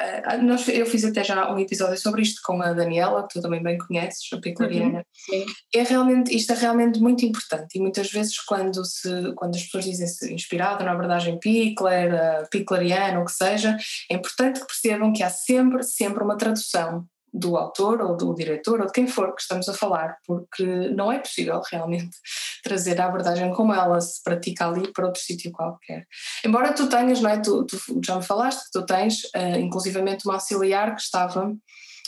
Uh, 0.00 0.42
nós, 0.42 0.68
eu 0.68 0.86
fiz 0.86 1.04
até 1.04 1.24
já 1.24 1.52
um 1.52 1.58
episódio 1.58 1.98
sobre 2.00 2.22
isto 2.22 2.40
com 2.44 2.62
a 2.62 2.72
Daniela, 2.72 3.26
que 3.26 3.34
tu 3.34 3.42
também 3.42 3.62
bem 3.62 3.76
conheces, 3.76 4.28
a 4.32 4.38
Piclariana. 4.38 5.04
Uhum, 5.30 5.44
é 5.74 5.82
realmente, 5.82 6.36
isto 6.36 6.52
é 6.52 6.56
realmente 6.56 7.00
muito 7.00 7.24
importante 7.24 7.76
e 7.76 7.80
muitas 7.80 8.10
vezes 8.10 8.38
quando, 8.40 8.84
se, 8.84 9.32
quando 9.34 9.56
as 9.56 9.64
pessoas 9.64 9.84
dizem-se 9.84 10.32
inspirado 10.32 10.84
na 10.84 10.92
abordagem 10.92 11.38
Pickler, 11.38 12.48
Piclariana, 12.50 13.20
o 13.20 13.24
que 13.24 13.32
seja, 13.32 13.76
é 14.10 14.14
importante 14.14 14.60
que 14.60 14.66
percebam 14.66 15.12
que 15.12 15.22
há 15.22 15.30
sempre, 15.30 15.82
sempre 15.82 16.22
uma 16.22 16.36
tradução 16.36 17.04
do 17.32 17.56
autor 17.56 18.00
ou 18.00 18.16
do 18.16 18.34
diretor 18.34 18.80
ou 18.80 18.86
de 18.86 18.92
quem 18.92 19.06
for 19.06 19.34
que 19.34 19.42
estamos 19.42 19.68
a 19.68 19.74
falar, 19.74 20.16
porque 20.26 20.64
não 20.90 21.12
é 21.12 21.18
possível 21.18 21.60
realmente 21.70 22.16
trazer 22.62 23.00
a 23.00 23.06
abordagem 23.06 23.52
como 23.52 23.72
ela 23.72 24.00
se 24.00 24.22
pratica 24.22 24.66
ali 24.66 24.92
para 24.92 25.06
outro 25.06 25.20
sítio 25.20 25.52
qualquer. 25.52 26.06
Embora 26.44 26.72
tu 26.72 26.88
tenhas, 26.88 27.20
não 27.20 27.30
é? 27.30 27.38
Tu, 27.40 27.64
tu 27.64 27.78
já 28.04 28.16
me 28.16 28.22
falaste 28.22 28.64
que 28.64 28.72
tu 28.72 28.86
tens, 28.86 29.24
uh, 29.36 29.58
inclusivamente, 29.58 30.24
uma 30.26 30.34
auxiliar 30.34 30.94
que 30.94 31.02
estava 31.02 31.52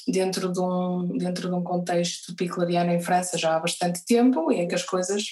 dentro 0.08 0.50
de 0.52 0.60
um, 0.60 1.16
dentro 1.16 1.48
de 1.48 1.54
um 1.54 1.62
contexto 1.62 2.34
piclariano 2.34 2.90
em 2.90 3.00
França 3.00 3.38
já 3.38 3.56
há 3.56 3.60
bastante 3.60 4.04
tempo 4.04 4.50
e 4.50 4.56
em 4.56 4.68
que 4.68 4.74
as 4.74 4.82
coisas 4.82 5.22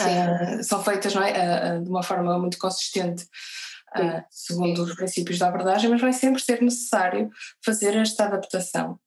uh, 0.00 0.62
são 0.62 0.82
feitas 0.82 1.14
não 1.14 1.22
é? 1.22 1.76
Uh, 1.76 1.82
de 1.84 1.88
uma 1.88 2.02
forma 2.02 2.38
muito 2.38 2.58
consistente 2.58 3.26
uh, 3.96 4.24
segundo 4.30 4.82
os 4.82 4.94
princípios 4.94 5.38
da 5.38 5.48
abordagem, 5.48 5.90
mas 5.90 6.00
vai 6.00 6.12
sempre 6.12 6.42
ser 6.42 6.60
necessário 6.62 7.30
fazer 7.64 7.96
esta 7.96 8.26
adaptação. 8.26 8.98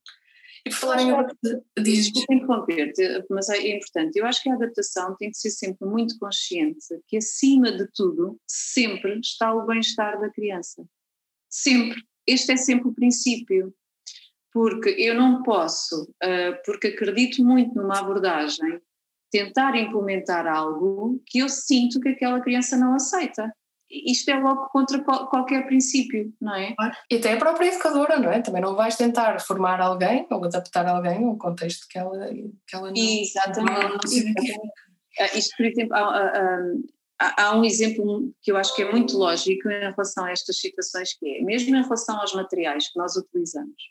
E 0.65 0.69
por 0.69 0.77
falar 0.77 1.01
em 1.01 1.13
diz 1.81 2.11
interromper-te, 2.29 3.25
mas 3.29 3.47
é 3.49 3.75
importante. 3.75 4.17
Eu 4.17 4.25
acho 4.25 4.43
que 4.43 4.49
a 4.49 4.53
adaptação 4.53 5.15
tem 5.15 5.31
que 5.31 5.37
ser 5.37 5.51
sempre 5.51 5.87
muito 5.87 6.17
consciente 6.19 6.85
que 7.07 7.17
acima 7.17 7.71
de 7.71 7.87
tudo 7.93 8.39
sempre 8.45 9.17
está 9.19 9.53
o 9.53 9.65
bem-estar 9.65 10.19
da 10.19 10.29
criança. 10.29 10.85
Sempre. 11.49 12.01
Este 12.25 12.51
é 12.51 12.57
sempre 12.57 12.89
o 12.89 12.93
princípio. 12.93 13.73
Porque 14.51 14.89
eu 14.89 15.13
não 15.13 15.43
posso, 15.43 16.03
uh, 16.03 16.61
porque 16.65 16.87
acredito 16.87 17.43
muito 17.43 17.75
numa 17.75 17.99
abordagem, 17.99 18.81
tentar 19.31 19.75
implementar 19.75 20.47
algo 20.47 21.21
que 21.25 21.39
eu 21.39 21.49
sinto 21.49 21.99
que 21.99 22.09
aquela 22.09 22.41
criança 22.41 22.75
não 22.75 22.95
aceita 22.95 23.53
isto 23.89 24.29
é 24.29 24.39
logo 24.39 24.67
contra 24.69 24.99
qualquer 25.03 25.65
princípio, 25.65 26.33
não 26.41 26.55
é? 26.55 26.75
E 27.09 27.15
até 27.15 27.33
a 27.33 27.37
própria 27.37 27.67
educadora, 27.67 28.19
não 28.19 28.31
é? 28.31 28.41
Também 28.41 28.61
não 28.61 28.75
vais 28.75 28.95
tentar 28.95 29.39
formar 29.39 29.79
alguém 29.79 30.27
ou 30.29 30.43
adaptar 30.43 30.85
alguém 30.85 31.25
ao 31.25 31.37
contexto 31.37 31.87
que 31.87 31.97
ela, 31.97 32.27
que 32.27 32.75
ela 32.75 32.89
não, 32.89 32.97
Exatamente. 32.97 34.19
Uh, 35.19 35.37
isto, 35.37 35.55
por 35.55 35.65
exemplo, 35.65 35.95
há, 35.95 36.61
há, 37.19 37.43
há, 37.43 37.57
um 37.57 37.63
exemplo 37.63 38.31
que 38.41 38.51
eu 38.51 38.57
acho 38.57 38.75
que 38.75 38.83
é 38.83 38.91
muito 38.91 39.17
lógico 39.17 39.69
em 39.69 39.79
relação 39.79 40.25
a 40.25 40.31
estas 40.31 40.59
situações, 40.59 41.13
que 41.13 41.37
é, 41.37 41.41
mesmo 41.41 41.75
em 41.75 41.81
relação 41.81 42.19
aos 42.19 42.33
materiais 42.33 42.91
que 42.91 42.99
nós 42.99 43.15
utilizamos, 43.15 43.81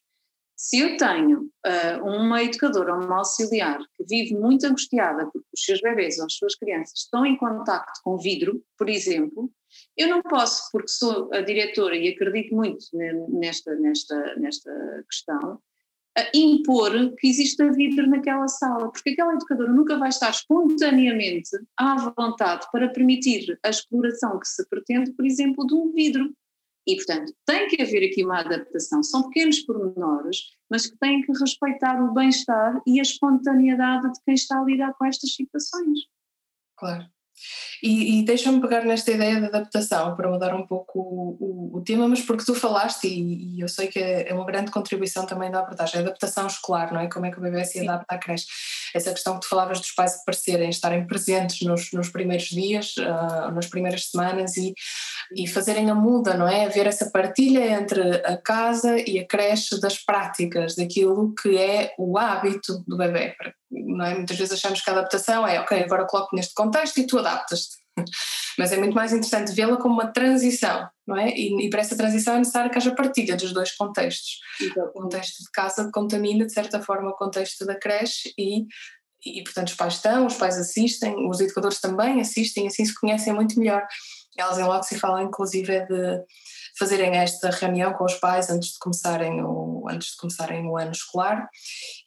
se 0.56 0.78
eu 0.78 0.96
tenho 0.96 1.50
uh, 1.66 2.04
uma 2.04 2.42
educadora 2.42 2.94
ou 2.94 3.04
uma 3.04 3.18
auxiliar 3.18 3.78
que 3.94 4.04
vive 4.08 4.34
muito 4.34 4.64
angustiada 4.64 5.26
porque 5.26 5.46
os 5.52 5.62
seus 5.62 5.80
bebês 5.82 6.18
ou 6.18 6.24
as 6.24 6.32
suas 6.32 6.54
crianças 6.54 7.00
estão 7.00 7.26
em 7.26 7.36
contacto 7.36 8.00
com 8.02 8.16
vidro, 8.16 8.64
por 8.78 8.88
exemplo, 8.88 9.50
eu 9.96 10.08
não 10.08 10.22
posso, 10.22 10.70
porque 10.70 10.88
sou 10.88 11.32
a 11.32 11.40
diretora 11.40 11.96
e 11.96 12.08
acredito 12.08 12.54
muito 12.54 12.84
nesta, 13.28 13.74
nesta, 13.76 14.36
nesta 14.36 15.04
questão, 15.08 15.60
impor 16.34 17.14
que 17.16 17.28
exista 17.28 17.70
vidro 17.72 18.08
naquela 18.08 18.48
sala, 18.48 18.90
porque 18.90 19.10
aquela 19.10 19.34
educadora 19.34 19.72
nunca 19.72 19.98
vai 19.98 20.08
estar 20.08 20.30
espontaneamente 20.30 21.50
à 21.76 21.96
vontade 22.16 22.66
para 22.72 22.88
permitir 22.88 23.58
a 23.62 23.68
exploração 23.68 24.38
que 24.38 24.48
se 24.48 24.66
pretende, 24.68 25.12
por 25.12 25.26
exemplo, 25.26 25.66
de 25.66 25.74
um 25.74 25.92
vidro. 25.92 26.32
E, 26.88 26.94
portanto, 26.96 27.34
tem 27.44 27.66
que 27.66 27.82
haver 27.82 28.06
aqui 28.06 28.24
uma 28.24 28.40
adaptação. 28.40 29.02
São 29.02 29.24
pequenos 29.24 29.58
pormenores, 29.60 30.38
mas 30.70 30.86
que 30.86 30.96
têm 30.98 31.20
que 31.20 31.32
respeitar 31.32 32.00
o 32.00 32.14
bem-estar 32.14 32.80
e 32.86 33.00
a 33.00 33.02
espontaneidade 33.02 34.12
de 34.12 34.20
quem 34.24 34.34
está 34.34 34.60
a 34.60 34.64
lidar 34.64 34.94
com 34.94 35.04
estas 35.04 35.34
situações. 35.34 35.98
Claro. 36.76 37.06
E, 37.82 38.18
e 38.18 38.24
deixa-me 38.24 38.60
pegar 38.60 38.84
nesta 38.84 39.10
ideia 39.10 39.40
de 39.40 39.46
adaptação 39.46 40.16
para 40.16 40.30
mudar 40.30 40.54
um 40.54 40.66
pouco 40.66 40.98
o, 40.98 41.36
o, 41.40 41.78
o 41.78 41.80
tema, 41.82 42.08
mas 42.08 42.22
porque 42.22 42.44
tu 42.44 42.54
falaste, 42.54 43.06
e, 43.06 43.56
e, 43.56 43.60
eu 43.60 43.68
sei 43.68 43.88
que 43.88 43.98
é, 43.98 44.32
uma 44.32 44.44
grande 44.44 44.70
contribuição 44.70 45.26
também 45.26 45.50
da 45.50 45.60
abordagem, 45.60 46.00
a 46.00 46.02
adaptação 46.04 46.46
escolar, 46.46 46.92
não 46.92 47.00
é? 47.00 47.08
Como 47.08 47.26
é 47.26 47.30
que 47.30 47.38
o 47.38 47.42
bebê 47.42 47.64
se 47.64 47.80
adapta 47.80 48.14
à 48.14 48.18
creche. 48.18 48.46
Essa 48.94 49.12
questão 49.12 49.34
que 49.34 49.40
tu 49.40 49.48
falavas 49.48 49.80
dos 49.80 49.92
pais 49.92 50.20
aparecerem, 50.20 50.70
estarem 50.70 51.06
presentes 51.06 51.66
nos, 51.66 51.92
nos 51.92 52.08
primeiros 52.08 52.46
dias, 52.46 52.94
uh, 52.96 53.50
nas 53.52 53.66
primeiras 53.66 54.10
semanas 54.10 54.56
e, 54.56 54.74
e 55.34 55.46
fazerem 55.46 55.90
a 55.90 55.94
muda, 55.94 56.34
não 56.34 56.48
é? 56.48 56.66
Haver 56.66 56.86
essa 56.86 57.10
partilha 57.10 57.64
entre 57.72 58.00
a 58.24 58.36
casa 58.36 58.98
e 58.98 59.18
a 59.18 59.26
creche 59.26 59.80
das 59.80 59.98
práticas, 59.98 60.74
daquilo 60.74 61.34
que 61.34 61.56
é 61.56 61.94
o 61.98 62.18
hábito 62.18 62.84
do 62.86 62.96
bebê, 62.96 63.34
não 63.70 64.04
é? 64.04 64.14
Muitas 64.14 64.36
vezes 64.36 64.54
achamos 64.54 64.80
que 64.80 64.90
a 64.90 64.92
adaptação 64.92 65.46
é, 65.46 65.60
ok, 65.60 65.82
agora 65.82 66.06
coloco 66.06 66.34
neste 66.34 66.54
contexto 66.54 66.98
e 66.98 67.06
tu 67.06 67.18
adaptas-te. 67.18 67.75
Mas 68.58 68.72
é 68.72 68.76
muito 68.76 68.94
mais 68.94 69.12
interessante 69.12 69.52
vê-la 69.52 69.76
como 69.76 69.94
uma 69.94 70.12
transição, 70.12 70.88
não 71.06 71.16
é? 71.16 71.28
E, 71.30 71.66
e, 71.66 71.70
para 71.70 71.80
essa 71.80 71.96
transição 71.96 72.34
é 72.34 72.38
necessário 72.38 72.70
que 72.70 72.78
haja 72.78 72.94
partilha 72.94 73.36
dos 73.36 73.52
dois 73.52 73.74
contextos. 73.74 74.38
O 74.76 75.02
contexto 75.02 75.42
de 75.42 75.50
casa 75.52 75.90
contamina, 75.92 76.46
de 76.46 76.52
certa 76.52 76.80
forma, 76.82 77.10
o 77.10 77.16
contexto 77.16 77.64
da 77.64 77.78
creche 77.78 78.32
e, 78.38 78.66
e, 79.24 79.42
portanto, 79.42 79.68
os 79.68 79.74
pais 79.74 79.94
estão, 79.94 80.26
os 80.26 80.36
pais 80.36 80.58
assistem, 80.58 81.28
os 81.28 81.40
educadores 81.40 81.80
também 81.80 82.20
assistem, 82.20 82.66
assim 82.66 82.84
se 82.84 82.98
conhecem 82.98 83.32
muito 83.32 83.58
melhor. 83.58 83.86
Elas 84.38 84.58
em 84.58 84.64
logo 84.64 84.82
se 84.82 84.98
falam, 84.98 85.22
inclusive, 85.22 85.86
de 85.86 86.22
fazerem 86.78 87.16
esta 87.16 87.50
reunião 87.50 87.92
com 87.94 88.04
os 88.04 88.14
pais 88.14 88.50
antes 88.50 88.72
de 88.72 88.78
começarem 88.78 89.42
o, 89.42 89.86
antes 89.88 90.10
de 90.10 90.16
começarem 90.16 90.66
o 90.66 90.76
ano 90.76 90.92
escolar 90.92 91.48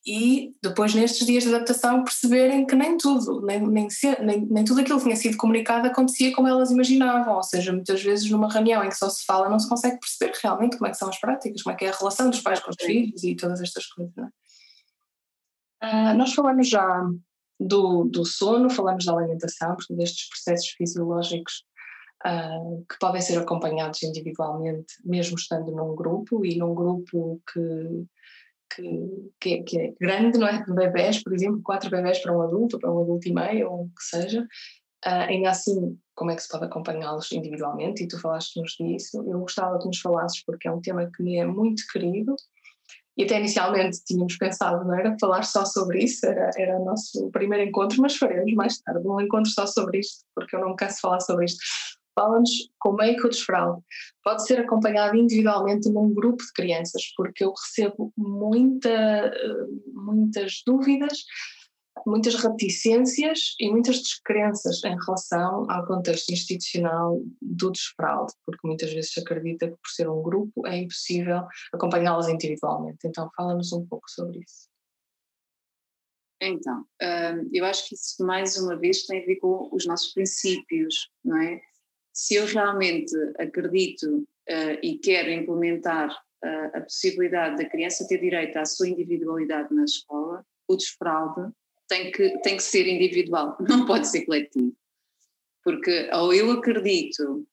e 0.06 0.54
depois 0.62 0.94
nestes 0.94 1.26
dias 1.26 1.44
de 1.44 1.54
adaptação 1.54 2.04
perceberem 2.04 2.66
que 2.66 2.76
nem 2.76 2.98
tudo, 2.98 3.42
nem, 3.42 3.66
nem, 3.66 3.88
nem, 4.22 4.46
nem 4.46 4.64
tudo 4.64 4.82
aquilo 4.82 4.98
que 4.98 5.06
tinha 5.06 5.16
sido 5.16 5.38
comunicado 5.38 5.88
acontecia 5.88 6.34
como 6.34 6.48
elas 6.48 6.72
imaginavam, 6.72 7.36
ou 7.36 7.44
seja, 7.44 7.72
muitas 7.72 8.02
vezes 8.02 8.30
numa 8.30 8.52
reunião 8.52 8.84
em 8.84 8.90
que 8.90 8.98
só 8.98 9.10
se 9.10 9.26
fala 9.26 9.50
não 9.50 9.60
se 9.60 9.68
consegue 9.68 10.00
perceber 10.00 10.38
realmente 10.42 10.78
como 10.78 10.88
é 10.88 10.92
que 10.92 10.98
são 10.98 11.10
as 11.10 11.20
práticas, 11.20 11.62
como 11.64 11.74
é 11.74 11.78
que 11.78 11.86
é 11.86 11.90
a 11.90 11.98
relação 11.98 12.30
dos 12.30 12.42
pais 12.42 12.60
com 12.60 12.70
os 12.70 12.78
filhos 12.80 13.24
e 13.24 13.36
todas 13.36 13.62
estas 13.62 13.86
coisas. 13.88 14.14
Uh, 15.82 16.14
nós 16.16 16.34
falamos 16.34 16.68
já 16.68 17.06
do, 17.60 18.04
do 18.06 18.26
sono, 18.26 18.70
falamos 18.70 19.06
da 19.06 19.14
alimentação, 19.14 19.76
destes 19.90 20.30
processos 20.30 20.70
fisiológicos 20.70 21.64
uh, 22.26 22.86
que 22.90 22.98
podem 23.00 23.22
ser 23.22 23.38
acompanhados 23.38 24.02
individualmente, 24.04 24.96
mesmo 25.04 25.36
estando 25.38 25.72
num 25.72 25.96
grupo 25.96 26.46
e 26.46 26.58
num 26.58 26.74
grupo 26.74 27.42
que, 27.52 28.06
que, 28.76 29.32
que, 29.40 29.54
é, 29.54 29.64
que 29.64 29.80
é 29.80 29.94
grande, 30.00 30.38
não 30.38 30.48
é? 30.48 30.64
Bebés, 30.68 31.24
por 31.24 31.34
exemplo, 31.34 31.62
quatro 31.64 31.90
bebés 31.90 32.20
para 32.20 32.36
um 32.36 32.42
adulto, 32.42 32.80
para 32.80 32.92
um 32.92 33.02
adulto 33.02 33.28
e 33.28 33.34
meio, 33.34 33.72
ou 33.72 33.84
o 33.84 33.90
que 33.90 34.04
seja. 34.04 34.42
Uh, 35.06 35.30
ainda 35.30 35.52
assim, 35.52 35.98
como 36.14 36.32
é 36.32 36.36
que 36.36 36.44
se 36.44 36.50
pode 36.50 36.66
acompanhá-los 36.66 37.32
individualmente? 37.32 38.04
E 38.04 38.08
tu 38.08 38.20
falaste-nos 38.20 38.74
disso. 38.74 39.24
Eu 39.26 39.40
gostava 39.40 39.80
que 39.80 39.88
nos 39.88 40.00
falasses, 40.00 40.44
porque 40.44 40.68
é 40.68 40.72
um 40.72 40.82
tema 40.82 41.10
que 41.10 41.24
me 41.24 41.38
é 41.38 41.46
muito 41.46 41.84
querido. 41.92 42.36
E 43.16 43.24
até 43.24 43.38
inicialmente 43.38 44.02
tínhamos 44.06 44.38
pensado, 44.38 44.86
não 44.86 44.98
era? 44.98 45.16
Falar 45.20 45.44
só 45.44 45.66
sobre 45.66 46.04
isso, 46.04 46.26
era, 46.26 46.52
era 46.58 46.80
o 46.80 46.86
nosso 46.86 47.30
primeiro 47.32 47.68
encontro, 47.68 48.02
mas 48.02 48.16
faremos 48.16 48.54
mais 48.54 48.80
tarde 48.80 49.06
um 49.06 49.20
encontro 49.20 49.52
só 49.52 49.66
sobre 49.68 50.00
isto, 50.00 50.24
porque 50.34 50.56
eu 50.56 50.62
não 50.62 50.70
me 50.70 50.76
canso 50.78 50.96
de 50.96 51.02
falar 51.02 51.20
sobre 51.20 51.46
isto 51.46 51.60
fala-nos 52.20 52.70
como 52.80 53.02
é 53.02 53.14
que 53.14 53.26
o 53.26 53.30
desfraude 53.30 53.82
pode 54.24 54.46
ser 54.46 54.60
acompanhado 54.60 55.16
individualmente 55.16 55.90
num 55.90 56.14
grupo 56.14 56.44
de 56.44 56.52
crianças, 56.52 57.02
porque 57.16 57.46
eu 57.46 57.54
recebo 57.54 58.12
muita, 58.18 58.90
eh, 58.90 59.68
muitas 59.94 60.62
dúvidas, 60.66 61.24
muitas 62.06 62.36
reticências 62.36 63.56
e 63.60 63.70
muitas 63.70 64.00
descrenças 64.00 64.84
em 64.84 64.98
relação 65.06 65.66
ao 65.70 65.86
contexto 65.86 66.32
institucional 66.32 67.22
do 67.42 67.72
desfraude, 67.72 68.34
porque 68.46 68.68
muitas 68.68 68.92
vezes 68.92 69.14
se 69.14 69.22
acredita 69.22 69.68
que 69.68 69.78
por 69.78 69.90
ser 69.90 70.10
um 70.10 70.22
grupo 70.22 70.68
é 70.68 70.78
impossível 70.78 71.44
acompanhá-las 71.74 72.28
individualmente. 72.28 73.00
Então, 73.06 73.30
fala-nos 73.36 73.72
um 73.72 73.86
pouco 73.86 74.10
sobre 74.10 74.40
isso. 74.40 74.68
Então, 76.42 76.86
eh, 77.02 77.36
eu 77.52 77.66
acho 77.66 77.88
que 77.88 77.96
isso 77.96 78.26
mais 78.26 78.58
uma 78.58 78.78
vez 78.78 79.06
tem 79.06 79.22
a 79.22 79.26
ver 79.26 79.36
com 79.38 79.70
os 79.74 79.86
nossos 79.86 80.14
princípios, 80.14 81.10
não 81.24 81.38
é? 81.38 81.60
Se 82.20 82.36
eu 82.36 82.46
realmente 82.46 83.16
acredito 83.38 84.04
uh, 84.06 84.78
e 84.84 85.00
quero 85.02 85.32
implementar 85.32 86.12
uh, 86.12 86.78
a 86.78 86.82
possibilidade 86.82 87.56
da 87.56 87.70
criança 87.70 88.06
ter 88.10 88.20
direito 88.20 88.58
à 88.58 88.66
sua 88.66 88.90
individualidade 88.90 89.74
na 89.74 89.86
escola, 89.86 90.46
o 90.68 90.76
desfraude 90.76 91.50
tem 91.88 92.12
que, 92.12 92.38
tem 92.40 92.58
que 92.58 92.64
ser 92.64 92.86
individual, 92.88 93.56
não 93.66 93.86
pode 93.86 94.06
ser 94.10 94.26
coletivo. 94.26 94.76
Porque 95.64 96.10
ou 96.12 96.34
eu 96.34 96.52
acredito, 96.52 97.48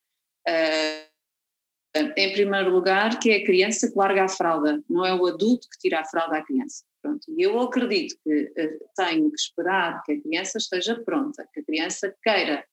uh, 0.49 2.11
em 2.17 2.33
primeiro 2.33 2.71
lugar, 2.71 3.21
que 3.21 3.31
é 3.31 3.37
a 3.37 3.45
criança 3.45 3.89
que 3.89 3.97
larga 3.97 4.25
a 4.25 4.29
fralda, 4.29 4.83
não 4.91 5.07
é 5.07 5.15
o 5.15 5.27
adulto 5.27 5.69
que 5.71 5.79
tira 5.79 6.01
a 6.01 6.05
fralda 6.05 6.39
à 6.39 6.45
criança. 6.45 6.85
Pronto, 7.01 7.25
e 7.29 7.41
eu 7.41 7.61
acredito 7.61 8.17
que 8.25 8.53
tenho 8.97 9.31
que 9.31 9.39
esperar 9.39 10.03
que 10.03 10.11
a 10.11 10.21
criança 10.21 10.59
esteja 10.59 11.01
pronta, 11.05 11.49
que 11.55 11.61
a 11.61 11.65
criança 11.65 12.13
queira 12.21 12.65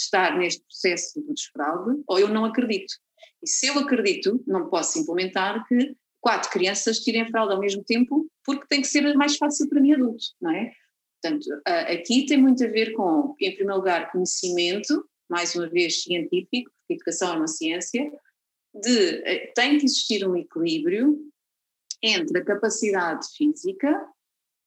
estar 0.00 0.38
neste 0.38 0.62
processo 0.62 1.20
do 1.20 1.34
desfraude, 1.34 2.02
ou 2.06 2.18
eu 2.18 2.28
não 2.28 2.44
acredito. 2.44 2.94
E 3.42 3.48
se 3.48 3.66
eu 3.66 3.78
acredito, 3.78 4.42
não 4.46 4.68
posso 4.68 4.98
implementar 4.98 5.66
que 5.66 5.94
quatro 6.20 6.50
crianças 6.50 6.98
tirem 6.98 7.28
fralda 7.28 7.54
ao 7.54 7.60
mesmo 7.60 7.82
tempo, 7.84 8.30
porque 8.44 8.66
tem 8.68 8.80
que 8.80 8.86
ser 8.86 9.14
mais 9.14 9.36
fácil 9.36 9.68
para 9.68 9.80
mim 9.80 9.92
adulto, 9.92 10.24
não 10.40 10.50
é? 10.50 10.72
Portanto, 11.22 11.46
aqui 11.66 12.24
tem 12.26 12.38
muito 12.38 12.64
a 12.64 12.68
ver 12.68 12.92
com, 12.92 13.34
em 13.40 13.54
primeiro 13.54 13.76
lugar, 13.76 14.10
conhecimento, 14.10 15.04
mais 15.28 15.54
uma 15.54 15.68
vez 15.68 16.02
científico, 16.02 16.70
porque 16.78 16.94
educação 16.94 17.34
é 17.34 17.36
uma 17.36 17.46
ciência, 17.46 18.10
de 18.74 19.22
eh, 19.24 19.52
tem 19.54 19.78
que 19.78 19.84
existir 19.84 20.26
um 20.26 20.36
equilíbrio 20.36 21.18
entre 22.02 22.38
a 22.38 22.44
capacidade 22.44 23.26
física, 23.36 24.06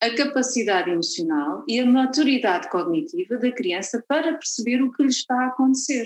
a 0.04 0.16
capacidade 0.16 0.89
emocional 0.89 1.63
e 1.66 1.80
a 1.80 1.86
maturidade 1.86 2.70
cognitiva 2.70 3.38
da 3.38 3.50
criança 3.50 4.04
para 4.06 4.34
perceber 4.34 4.82
o 4.82 4.92
que 4.92 5.02
lhe 5.02 5.10
está 5.10 5.34
a 5.34 5.48
acontecer, 5.48 6.06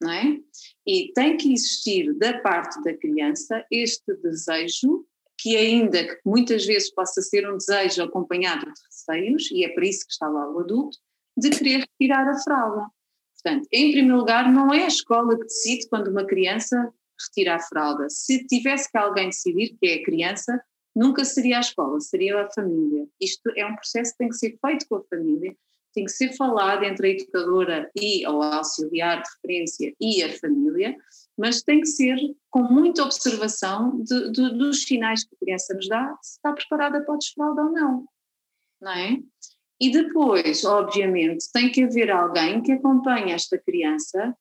não 0.00 0.12
é? 0.12 0.38
E 0.86 1.12
tem 1.12 1.36
que 1.36 1.52
existir 1.52 2.14
da 2.14 2.38
parte 2.38 2.80
da 2.84 2.96
criança 2.96 3.66
este 3.68 4.14
desejo 4.22 5.04
que 5.36 5.56
ainda 5.56 6.06
que 6.06 6.20
muitas 6.24 6.64
vezes 6.64 6.92
possa 6.94 7.20
ser 7.20 7.50
um 7.50 7.56
desejo 7.56 8.02
acompanhado 8.02 8.66
de 8.66 8.80
receios, 8.86 9.50
e 9.50 9.64
é 9.64 9.70
por 9.70 9.82
isso 9.82 10.06
que 10.06 10.12
está 10.12 10.28
lá 10.28 10.48
o 10.48 10.60
adulto, 10.60 10.96
de 11.36 11.50
querer 11.50 11.80
retirar 11.80 12.28
a 12.28 12.38
fralda. 12.42 12.86
Portanto, 13.34 13.66
em 13.72 13.90
primeiro 13.90 14.18
lugar, 14.18 14.52
não 14.52 14.72
é 14.72 14.84
a 14.84 14.88
escola 14.88 15.36
que 15.36 15.44
decide 15.44 15.88
quando 15.88 16.08
uma 16.08 16.26
criança 16.26 16.92
retira 17.18 17.56
a 17.56 17.58
fralda. 17.58 18.06
Se 18.10 18.46
tivesse 18.46 18.90
que 18.90 18.98
alguém 18.98 19.30
decidir, 19.30 19.74
que 19.80 19.86
é 19.86 19.94
a 19.94 20.04
criança, 20.04 20.62
nunca 20.94 21.24
seria 21.24 21.58
a 21.58 21.60
escola, 21.60 22.00
seria 22.00 22.42
a 22.42 22.50
família. 22.50 23.06
Isto 23.20 23.50
é 23.56 23.66
um 23.66 23.74
processo 23.74 24.12
que 24.12 24.18
tem 24.18 24.28
que 24.28 24.36
ser 24.36 24.58
feito 24.64 24.86
com 24.88 24.96
a 24.96 25.04
família, 25.04 25.56
tem 25.92 26.04
que 26.04 26.12
ser 26.12 26.32
falado 26.36 26.84
entre 26.84 27.08
a 27.08 27.10
educadora 27.10 27.90
e 27.96 28.26
o 28.26 28.42
auxiliar 28.42 29.22
de 29.22 29.28
referência 29.34 29.92
e 30.00 30.22
a 30.22 30.38
família, 30.38 30.96
mas 31.36 31.62
tem 31.62 31.80
que 31.80 31.88
ser 31.88 32.16
com 32.48 32.62
muita 32.62 33.02
observação 33.02 34.02
de, 34.02 34.30
de, 34.30 34.50
dos 34.56 34.84
sinais 34.84 35.24
que 35.24 35.34
a 35.34 35.38
criança 35.38 35.74
nos 35.74 35.88
dá, 35.88 36.16
se 36.22 36.36
está 36.36 36.52
preparada 36.52 37.02
para 37.04 37.14
o 37.14 37.18
desfralda 37.18 37.62
ou 37.62 37.72
não, 37.72 38.06
não 38.80 38.92
é? 38.92 39.18
E 39.80 39.90
depois, 39.90 40.64
obviamente, 40.64 41.46
tem 41.52 41.72
que 41.72 41.84
haver 41.84 42.10
alguém 42.10 42.62
que 42.62 42.72
acompanhe 42.72 43.32
esta 43.32 43.58
criança 43.58 44.36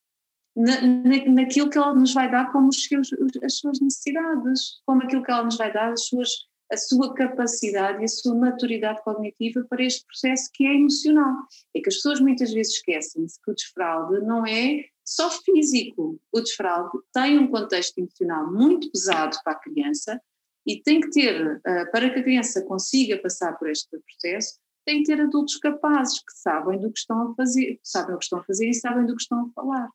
na, 0.55 0.81
na, 0.81 1.25
naquilo 1.25 1.69
que 1.69 1.77
ela 1.77 1.93
nos 1.93 2.13
vai 2.13 2.29
dar 2.29 2.51
como 2.51 2.73
seus, 2.73 3.09
as 3.43 3.57
suas 3.57 3.79
necessidades, 3.79 4.81
como 4.85 5.03
aquilo 5.03 5.23
que 5.23 5.31
ela 5.31 5.43
nos 5.43 5.57
vai 5.57 5.71
dar, 5.71 5.93
as 5.93 6.05
suas, 6.05 6.29
a 6.71 6.77
sua 6.77 7.13
capacidade 7.13 8.01
e 8.01 8.05
a 8.05 8.07
sua 8.07 8.35
maturidade 8.35 9.01
cognitiva 9.03 9.65
para 9.69 9.83
este 9.83 10.05
processo 10.05 10.49
que 10.53 10.65
é 10.65 10.75
emocional. 10.75 11.35
É 11.75 11.81
que 11.81 11.89
as 11.89 11.95
pessoas 11.95 12.19
muitas 12.19 12.51
vezes 12.51 12.73
esquecem-se 12.75 13.41
que 13.41 13.51
o 13.51 13.55
desfraude 13.55 14.25
não 14.25 14.45
é 14.45 14.85
só 15.05 15.29
físico. 15.29 16.19
O 16.31 16.41
desfraude 16.41 16.97
tem 17.13 17.39
um 17.39 17.47
contexto 17.47 17.97
emocional 17.97 18.51
muito 18.51 18.91
pesado 18.91 19.38
para 19.43 19.53
a 19.53 19.59
criança 19.59 20.21
e 20.65 20.81
tem 20.81 20.99
que 20.99 21.09
ter, 21.09 21.62
para 21.91 22.09
que 22.12 22.19
a 22.19 22.23
criança 22.23 22.63
consiga 22.63 23.17
passar 23.17 23.57
por 23.57 23.69
este 23.69 23.89
processo, 23.89 24.59
tem 24.85 25.01
que 25.01 25.05
ter 25.05 25.21
adultos 25.21 25.57
capazes 25.57 26.19
que 26.19 26.31
sabem 26.33 26.79
do 26.79 26.91
que 26.91 26.99
estão 26.99 27.31
a 27.31 27.35
fazer, 27.35 27.79
sabem 27.83 28.15
o 28.15 28.19
que 28.19 28.25
estão 28.25 28.39
a 28.39 28.43
fazer 28.43 28.69
e 28.69 28.73
sabem 28.73 29.05
do 29.05 29.15
que 29.15 29.21
estão 29.21 29.45
a 29.45 29.49
falar. 29.53 29.89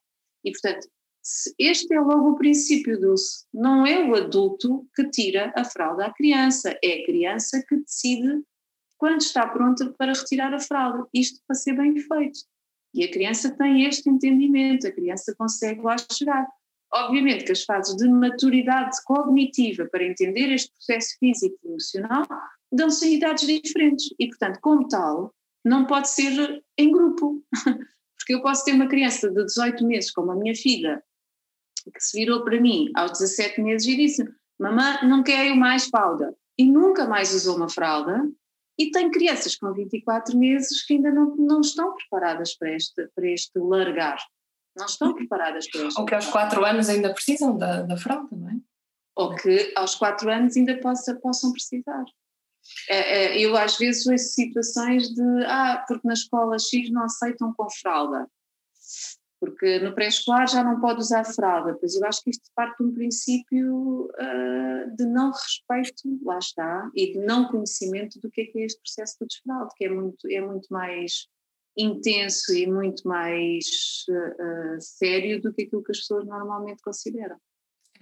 E, 0.44 0.52
portanto, 0.52 0.86
este 1.58 1.94
é 1.94 2.00
logo 2.00 2.30
o 2.30 2.36
princípio 2.36 3.00
do 3.00 3.14
não 3.52 3.86
é 3.86 4.06
o 4.06 4.14
adulto 4.14 4.86
que 4.94 5.08
tira 5.08 5.52
a 5.56 5.64
fralda 5.64 6.06
à 6.06 6.12
criança, 6.12 6.78
é 6.84 7.00
a 7.00 7.04
criança 7.06 7.64
que 7.66 7.76
decide 7.76 8.42
quando 8.98 9.22
está 9.22 9.46
pronta 9.46 9.92
para 9.98 10.12
retirar 10.12 10.52
a 10.52 10.60
fralda, 10.60 11.06
isto 11.14 11.40
para 11.46 11.56
ser 11.56 11.74
bem 11.74 11.96
feito. 11.98 12.40
E 12.92 13.04
a 13.04 13.10
criança 13.10 13.50
tem 13.50 13.84
este 13.84 14.08
entendimento, 14.08 14.86
a 14.86 14.92
criança 14.92 15.34
consegue 15.36 15.80
lá 15.80 15.96
chegar. 16.12 16.46
Obviamente 16.92 17.44
que 17.44 17.52
as 17.52 17.64
fases 17.64 17.96
de 17.96 18.08
maturidade 18.08 18.96
cognitiva 19.04 19.86
para 19.90 20.04
entender 20.04 20.52
este 20.52 20.70
processo 20.72 21.16
físico 21.18 21.56
e 21.64 21.68
emocional 21.68 22.24
dão-se 22.70 23.06
em 23.06 23.14
idades 23.14 23.46
diferentes 23.46 24.14
e, 24.18 24.28
portanto, 24.28 24.58
como 24.60 24.86
tal, 24.86 25.34
não 25.64 25.86
pode 25.86 26.08
ser 26.08 26.62
em 26.78 26.92
grupo. 26.92 27.42
Porque 28.24 28.34
eu 28.34 28.40
posso 28.42 28.64
ter 28.64 28.72
uma 28.72 28.88
criança 28.88 29.30
de 29.30 29.44
18 29.44 29.84
meses, 29.86 30.10
como 30.10 30.32
a 30.32 30.34
minha 30.34 30.54
filha, 30.54 31.04
que 31.84 32.00
se 32.00 32.18
virou 32.18 32.42
para 32.42 32.58
mim 32.58 32.90
aos 32.96 33.12
17 33.12 33.60
meses 33.60 33.86
e 33.86 33.96
disse: 33.98 34.24
Mamãe, 34.58 35.06
não 35.06 35.22
quero 35.22 35.54
mais 35.54 35.88
fralda. 35.88 36.34
E 36.56 36.64
nunca 36.64 37.06
mais 37.06 37.34
usou 37.34 37.56
uma 37.56 37.68
fralda. 37.68 38.26
E 38.78 38.90
tem 38.90 39.10
crianças 39.10 39.56
com 39.56 39.70
24 39.74 40.38
meses 40.38 40.84
que 40.86 40.94
ainda 40.94 41.12
não, 41.12 41.36
não 41.36 41.60
estão 41.60 41.94
preparadas 41.94 42.56
para 42.56 42.74
este, 42.74 43.06
para 43.14 43.30
este 43.30 43.58
largar. 43.58 44.16
Não 44.74 44.86
estão 44.86 45.12
preparadas 45.14 45.70
para 45.70 45.86
este. 45.86 46.00
Ou 46.00 46.06
que 46.06 46.14
aos 46.14 46.26
4 46.26 46.64
anos 46.64 46.88
ainda 46.88 47.12
precisam 47.12 47.58
da, 47.58 47.82
da 47.82 47.96
fralda, 47.98 48.34
não 48.34 48.48
é? 48.48 48.54
Ou 49.16 49.36
que 49.36 49.70
aos 49.76 49.94
4 49.96 50.30
anos 50.30 50.56
ainda 50.56 50.80
possa, 50.80 51.14
possam 51.16 51.52
precisar. 51.52 52.04
É, 52.88 52.96
é, 52.96 53.38
eu 53.38 53.56
às 53.56 53.76
vezes 53.76 54.04
vejo 54.04 54.24
situações 54.24 55.08
de, 55.08 55.44
ah, 55.46 55.84
porque 55.86 56.06
na 56.06 56.14
escola 56.14 56.58
X 56.58 56.90
não 56.90 57.04
aceitam 57.04 57.52
com 57.54 57.68
fralda, 57.70 58.26
porque 59.40 59.78
no 59.80 59.94
pré-escolar 59.94 60.48
já 60.48 60.64
não 60.64 60.80
pode 60.80 61.00
usar 61.00 61.24
fralda, 61.24 61.76
pois 61.78 61.94
eu 61.94 62.06
acho 62.06 62.22
que 62.22 62.30
isto 62.30 62.50
parte 62.54 62.78
de 62.78 62.88
um 62.88 62.94
princípio 62.94 64.06
uh, 64.06 64.96
de 64.96 65.04
não 65.04 65.30
respeito, 65.30 66.18
lá 66.22 66.38
está, 66.38 66.90
e 66.94 67.12
de 67.12 67.18
não 67.18 67.48
conhecimento 67.48 68.18
do 68.20 68.30
que 68.30 68.42
é 68.42 68.44
que 68.46 68.58
é 68.58 68.64
este 68.64 68.80
processo 68.80 69.16
de 69.20 69.26
desfralde, 69.26 69.74
que 69.76 69.84
é 69.84 69.88
muito, 69.90 70.30
é 70.30 70.40
muito 70.40 70.66
mais 70.70 71.26
intenso 71.76 72.54
e 72.54 72.66
muito 72.66 73.06
mais 73.06 73.66
uh, 74.08 74.80
sério 74.80 75.42
do 75.42 75.52
que 75.52 75.62
aquilo 75.62 75.82
que 75.82 75.92
as 75.92 75.98
pessoas 75.98 76.24
normalmente 76.24 76.82
consideram. 76.82 77.36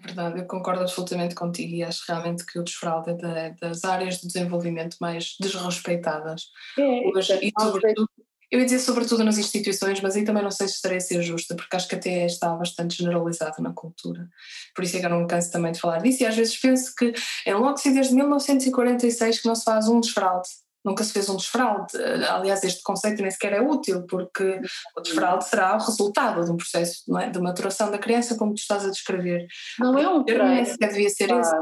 Verdade, 0.04 0.40
eu 0.40 0.46
concordo 0.46 0.80
absolutamente 0.80 1.34
contigo 1.34 1.74
e 1.74 1.82
acho 1.84 2.02
realmente 2.08 2.44
que 2.44 2.58
o 2.58 2.64
desfraude 2.64 3.10
é 3.10 3.54
das 3.60 3.84
áreas 3.84 4.18
de 4.18 4.26
desenvolvimento 4.26 4.96
mais 5.00 5.36
desrespeitadas. 5.40 6.46
É, 6.76 7.08
Hoje, 7.08 7.38
e 7.40 7.52
sobretudo, 7.60 8.08
eu 8.50 8.58
ia 8.58 8.64
dizer 8.64 8.80
sobretudo 8.80 9.24
nas 9.24 9.38
instituições, 9.38 10.00
mas 10.00 10.16
aí 10.16 10.24
também 10.24 10.42
não 10.42 10.50
sei 10.50 10.66
se 10.66 10.74
estarei 10.74 10.98
a 10.98 11.00
ser 11.00 11.22
justa, 11.22 11.54
porque 11.54 11.76
acho 11.76 11.88
que 11.88 11.94
até 11.94 12.26
está 12.26 12.52
bastante 12.54 12.98
generalizado 12.98 13.62
na 13.62 13.72
cultura. 13.72 14.28
Por 14.74 14.82
isso 14.82 14.96
é 14.96 15.00
que 15.00 15.06
eu 15.06 15.10
não 15.10 15.20
me 15.20 15.28
canso 15.28 15.52
também 15.52 15.72
de 15.72 15.80
falar 15.80 15.98
disso 15.98 16.22
e 16.22 16.26
às 16.26 16.36
vezes 16.36 16.60
penso 16.60 16.92
que 16.94 17.14
é 17.46 17.54
logo 17.54 17.76
se 17.76 17.92
desde 17.92 18.14
1946 18.14 19.40
que 19.40 19.48
não 19.48 19.54
se 19.54 19.64
faz 19.64 19.88
um 19.88 20.00
desfraude 20.00 20.48
nunca 20.84 21.04
se 21.04 21.12
fez 21.12 21.28
um 21.28 21.36
desfraude. 21.36 21.96
Aliás, 22.28 22.62
este 22.64 22.82
conceito 22.82 23.22
nem 23.22 23.30
sequer 23.30 23.54
é 23.54 23.60
útil, 23.60 24.04
porque 24.06 24.60
o 24.96 25.00
desfraude 25.00 25.44
será 25.44 25.74
o 25.76 25.78
resultado 25.78 26.44
de 26.44 26.50
um 26.50 26.56
processo 26.56 27.18
é? 27.18 27.30
de 27.30 27.40
maturação 27.40 27.90
da 27.90 27.98
criança, 27.98 28.36
como 28.36 28.54
tu 28.54 28.58
estás 28.58 28.84
a 28.84 28.90
descrever. 28.90 29.46
Não 29.78 29.98
é 29.98 30.08
um 30.08 30.24
treino. 30.24 30.76
devia 30.78 31.10
ser 31.10 31.30
esse. 31.30 31.54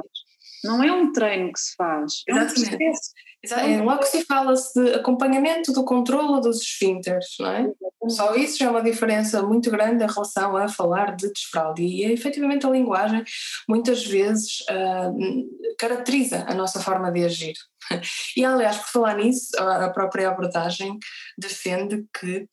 Não 0.64 0.82
é 0.82 0.92
um 0.92 1.12
treino 1.12 1.52
que 1.52 1.60
se 1.60 1.74
faz. 1.74 2.22
É 2.28 2.32
Exatamente. 2.32 3.80
Um 3.80 3.80
é, 3.80 3.82
logo 3.82 4.02
se 4.02 4.24
fala-se 4.26 4.78
de 4.78 4.94
acompanhamento 4.94 5.72
do 5.72 5.82
controle 5.82 6.42
dos 6.42 6.60
esfínteres, 6.60 7.36
não 7.38 7.50
é? 7.50 7.72
Só 8.08 8.34
isso 8.34 8.58
já 8.58 8.66
é 8.66 8.70
uma 8.70 8.82
diferença 8.82 9.42
muito 9.42 9.70
grande 9.70 10.04
em 10.04 10.06
relação 10.06 10.56
a 10.56 10.68
falar 10.68 11.16
de 11.16 11.32
desfraude. 11.32 11.82
E 11.82 12.04
efetivamente 12.04 12.66
a 12.66 12.70
linguagem 12.70 13.24
muitas 13.66 14.04
vezes 14.04 14.60
uh, 14.70 15.76
caracteriza 15.78 16.44
a 16.46 16.54
nossa 16.54 16.80
forma 16.80 17.10
de 17.10 17.24
agir. 17.24 17.54
E 18.36 18.44
aliás, 18.44 18.78
por 18.78 18.88
falar 18.88 19.16
nisso, 19.16 19.48
a 19.58 19.90
própria 19.90 20.28
abordagem 20.28 20.96
defende 21.36 22.04
que 22.18 22.48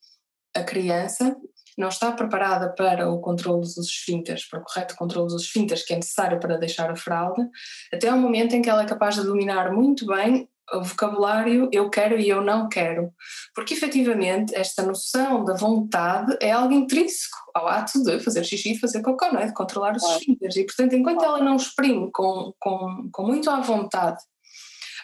a 0.55 0.63
criança 0.63 1.35
não 1.77 1.89
está 1.89 2.11
preparada 2.11 2.73
para 2.73 3.09
o 3.09 3.21
controle 3.21 3.61
dos 3.61 3.77
esfínteres, 3.77 4.49
para 4.49 4.59
o 4.59 4.63
correto 4.63 4.95
controle 4.95 5.27
dos 5.27 5.43
esfínteres 5.43 5.85
que 5.85 5.93
é 5.93 5.97
necessário 5.97 6.39
para 6.39 6.57
deixar 6.57 6.89
a 6.89 6.95
fralda, 6.95 7.47
até 7.93 8.11
o 8.11 8.17
momento 8.17 8.55
em 8.55 8.61
que 8.61 8.69
ela 8.69 8.81
é 8.81 8.87
capaz 8.87 9.15
de 9.15 9.23
dominar 9.23 9.71
muito 9.71 10.05
bem 10.07 10.49
o 10.73 10.83
vocabulário 10.83 11.69
eu 11.71 11.89
quero 11.89 12.19
e 12.19 12.27
eu 12.27 12.41
não 12.41 12.67
quero. 12.67 13.11
Porque 13.55 13.73
efetivamente 13.73 14.53
esta 14.55 14.83
noção 14.83 15.45
da 15.45 15.53
vontade 15.53 16.35
é 16.41 16.51
algo 16.51 16.73
intrínseco 16.73 17.37
ao 17.53 17.67
ato 17.67 18.03
de 18.03 18.19
fazer 18.19 18.43
xixi 18.43 18.73
e 18.73 18.79
fazer 18.79 19.01
cocô, 19.01 19.31
não 19.31 19.39
é? 19.39 19.45
de 19.45 19.53
controlar 19.53 19.95
os 19.95 20.03
esfínteres. 20.03 20.57
E 20.57 20.65
portanto, 20.65 20.93
enquanto 20.93 21.23
ela 21.23 21.39
não 21.39 21.55
exprime 21.55 22.11
com, 22.11 22.53
com, 22.59 23.09
com 23.11 23.23
muito 23.25 23.49
à 23.49 23.61
vontade 23.61 24.21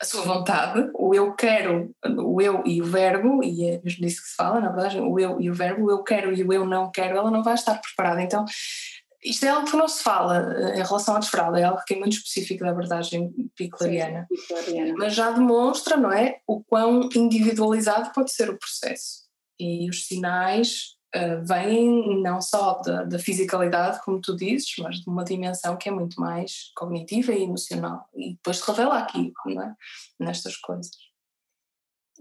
a 0.04 0.06
sua 0.06 0.22
vontade, 0.22 0.92
o 0.94 1.16
eu 1.16 1.34
quero, 1.34 1.96
o 2.06 2.42
eu 2.42 2.62
e 2.66 2.82
o 2.82 2.86
verbo, 2.86 3.42
e 3.42 3.70
é 3.70 3.82
mesmo 3.82 4.06
disso 4.06 4.22
que 4.22 4.28
se 4.28 4.36
fala, 4.36 4.60
na 4.60 4.70
verdade, 4.70 5.00
o 5.00 5.18
eu 5.18 5.40
e 5.40 5.50
o 5.50 5.54
verbo, 5.54 5.86
o 5.86 5.92
eu 5.92 6.04
quero 6.04 6.34
e 6.34 6.44
o 6.44 6.52
eu 6.52 6.66
não 6.66 6.92
quero, 6.92 7.18
ela 7.18 7.32
não 7.32 7.42
vai 7.42 7.54
estar 7.54 7.76
preparada. 7.76 8.22
Então, 8.22 8.44
isto 9.24 9.46
é 9.46 9.50
algo 9.50 9.66
que 9.66 9.78
não 9.78 9.88
se 9.88 10.04
fala 10.04 10.54
eh, 10.58 10.80
em 10.80 10.84
relação 10.84 11.16
à 11.16 11.20
desfralda, 11.20 11.58
é 11.58 11.64
algo 11.64 11.82
que 11.88 11.94
é 11.94 11.98
muito 11.98 12.18
específico 12.18 12.66
da 12.66 12.72
abordagem 12.72 13.34
piclariana, 13.56 14.28
mas 14.98 15.16
já 15.16 15.32
demonstra, 15.32 15.96
não 15.96 16.12
é, 16.12 16.40
o 16.46 16.62
quão 16.62 17.08
individualizado 17.16 18.12
pode 18.14 18.34
ser 18.34 18.50
o 18.50 18.60
processo. 18.60 19.24
E 19.58 19.90
os 19.90 20.06
sinais 20.06 20.98
uh, 21.16 21.46
vêm 21.46 22.22
não 22.22 22.42
só 22.42 22.82
da, 22.82 23.04
da 23.04 23.20
fisicalidade, 23.20 24.02
como 24.04 24.22
tu 24.22 24.36
dizes, 24.36 24.74
mas 24.80 25.02
de 25.02 25.10
uma 25.10 25.24
dimensão 25.24 25.78
que 25.78 25.90
é 25.90 25.92
muito 25.92 26.20
mais 26.20 26.72
cognitiva 26.76 27.34
e 27.34 27.44
emocional. 27.44 28.08
E 28.16 28.34
depois 28.34 28.58
se 28.58 28.68
revela 28.68 29.00
aqui, 29.00 29.32
não 29.46 29.62
é? 29.62 29.76
nestas 30.20 30.58
coisas. 30.58 30.92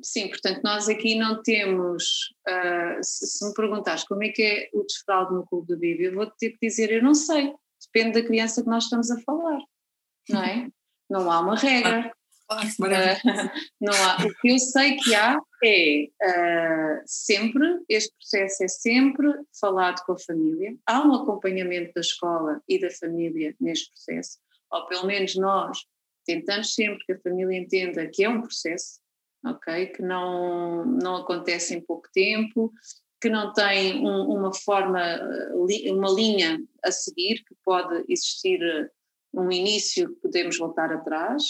Sim, 0.02 0.28
portanto, 0.28 0.61
nós 0.64 0.88
aqui 0.88 1.14
não 1.14 1.42
temos. 1.42 2.35
Uh, 2.48 3.02
se, 3.02 3.26
se, 3.26 3.46
me 3.46 3.55
perguntares 3.55 4.05
como 4.05 4.22
é 4.24 4.31
que 4.31 4.42
é 4.42 4.70
o 4.72 4.85
desfraude 4.85 5.35
no 5.35 5.46
Clube 5.46 5.66
do 5.68 5.78
Bíblia, 5.78 6.09
eu 6.09 6.14
vou 6.14 6.26
ter 6.26 6.50
que 6.50 6.66
dizer: 6.66 6.90
eu 6.90 7.02
não 7.02 7.14
sei, 7.14 7.52
depende 7.92 8.20
da 8.20 8.26
criança 8.26 8.62
que 8.62 8.68
nós 8.68 8.85
estamos 8.85 9.11
a 9.11 9.20
falar, 9.20 9.59
não 10.31 10.42
é? 10.42 10.68
Não 11.11 11.31
há 11.31 11.40
uma 11.40 11.57
regra. 11.57 12.11
Uh, 12.50 12.55
não 13.81 13.92
há. 13.92 14.24
O 14.24 14.35
que 14.40 14.50
eu 14.50 14.59
sei 14.59 14.96
que 14.96 15.14
há 15.14 15.38
é 15.64 16.09
uh, 16.22 17.03
sempre, 17.07 17.81
este 17.88 18.14
processo 18.16 18.64
é 18.64 18.68
sempre 18.68 19.29
falado 19.61 20.05
com 20.05 20.12
a 20.12 20.18
família, 20.18 20.77
há 20.87 21.07
um 21.07 21.14
acompanhamento 21.14 21.92
da 21.94 22.01
escola 22.01 22.61
e 22.68 22.81
da 22.81 22.90
família 22.90 23.55
neste 23.61 23.90
processo, 23.92 24.38
ou 24.70 24.87
pelo 24.87 25.07
menos 25.07 25.37
nós 25.37 25.79
tentamos 26.25 26.75
sempre 26.75 27.05
que 27.05 27.12
a 27.12 27.20
família 27.20 27.59
entenda 27.59 28.07
que 28.09 28.25
é 28.25 28.29
um 28.29 28.42
processo, 28.42 29.01
ok? 29.44 29.87
Que 29.87 30.03
não, 30.03 30.85
não 30.85 31.16
acontece 31.16 31.75
em 31.75 31.81
pouco 31.81 32.09
tempo, 32.12 32.72
que 33.20 33.29
não 33.29 33.53
tem 33.53 34.05
um, 34.05 34.33
uma 34.33 34.53
forma, 34.53 35.01
uma 35.87 36.11
linha 36.11 36.61
a 36.85 36.90
seguir, 36.90 37.44
que 37.44 37.55
pode 37.64 38.05
existir 38.09 38.61
um 39.33 39.51
início 39.51 40.09
que 40.14 40.20
podemos 40.22 40.59
voltar 40.59 40.92
atrás. 40.92 41.42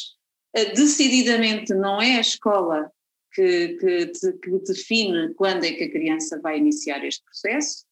Eh, 0.55 0.73
decididamente 0.73 1.75
não 1.75 2.01
é 2.01 2.17
a 2.17 2.21
escola 2.21 2.93
que, 3.35 3.77
que, 3.79 4.07
que 4.33 4.59
define 4.67 5.35
quando 5.35 5.65
é 5.65 5.73
que 5.73 5.85
a 5.85 5.91
criança 5.91 6.41
vai 6.41 6.59
iniciar 6.59 7.05
este 7.05 7.25
processo. 7.25 7.85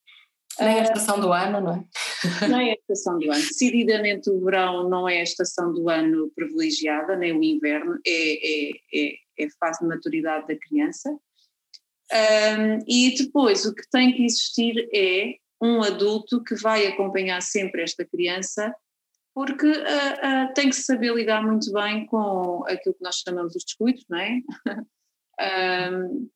Nem 0.59 0.81
a 0.81 0.83
estação 0.83 1.21
do 1.21 1.33
ano, 1.33 1.61
não 1.61 1.75
é? 1.75 1.85
Nem 2.49 2.71
a 2.73 2.75
estação 2.75 3.19
do 3.19 3.31
ano. 3.31 3.41
Decididamente 3.41 4.29
o 4.31 4.45
verão 4.45 4.89
não 4.89 5.09
é 5.09 5.21
a 5.21 5.23
estação 5.23 5.73
do 5.73 5.89
ano 5.89 6.31
privilegiada, 6.35 7.17
nem 7.17 7.33
o 7.33 7.43
inverno, 7.43 7.99
é, 8.07 8.11
é, 8.11 8.71
é, 8.93 9.15
é 9.39 9.45
a 9.47 9.51
fase 9.59 9.81
de 9.81 9.87
maturidade 9.87 10.47
da 10.47 10.57
criança. 10.57 11.11
Um, 12.13 12.79
e 12.89 13.15
depois 13.17 13.65
o 13.65 13.75
que 13.75 13.89
tem 13.91 14.13
que 14.13 14.25
existir 14.25 14.89
é 14.93 15.37
um 15.63 15.83
adulto 15.83 16.43
que 16.43 16.57
vai 16.57 16.87
acompanhar 16.87 17.41
sempre 17.41 17.83
esta 17.83 18.05
criança, 18.05 18.75
porque 19.33 19.67
uh, 19.67 19.71
uh, 19.71 20.55
tem 20.55 20.69
que 20.71 20.77
saber 20.77 21.15
lidar 21.15 21.43
muito 21.43 21.73
bem 21.73 22.07
com 22.07 22.65
aquilo 22.67 22.95
que 22.97 23.05
nós 23.05 23.23
chamamos 23.25 23.55
os 23.55 23.65
descuidos, 23.65 24.05
não 24.09 24.19
é? 24.19 24.41
um, 25.41 26.29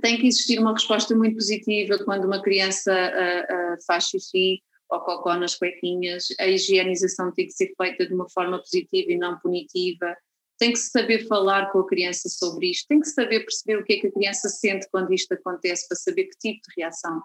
tem 0.00 0.18
que 0.18 0.26
existir 0.26 0.58
uma 0.58 0.72
resposta 0.72 1.14
muito 1.14 1.34
positiva 1.34 1.98
quando 2.04 2.24
uma 2.24 2.42
criança 2.42 2.92
uh, 2.92 3.84
faz 3.86 4.04
xixi 4.04 4.62
ou 4.90 5.00
cocó 5.00 5.34
nas 5.36 5.54
cuequinhas, 5.54 6.26
a 6.38 6.46
higienização 6.46 7.32
tem 7.32 7.46
que 7.46 7.52
ser 7.52 7.72
feita 7.76 8.06
de 8.06 8.12
uma 8.12 8.28
forma 8.28 8.58
positiva 8.58 9.10
e 9.10 9.16
não 9.16 9.38
punitiva. 9.38 10.14
Tem 10.58 10.70
que 10.70 10.78
saber 10.78 11.26
falar 11.26 11.72
com 11.72 11.78
a 11.78 11.86
criança 11.86 12.28
sobre 12.28 12.70
isto, 12.70 12.86
tem 12.88 13.00
que 13.00 13.08
saber 13.08 13.40
perceber 13.40 13.78
o 13.78 13.84
que 13.84 13.94
é 13.94 14.00
que 14.00 14.06
a 14.08 14.12
criança 14.12 14.48
sente 14.50 14.86
quando 14.90 15.12
isto 15.12 15.32
acontece, 15.32 15.88
para 15.88 15.96
saber 15.96 16.24
que 16.24 16.38
tipo 16.38 16.60
de 16.68 16.74
reação 16.76 17.22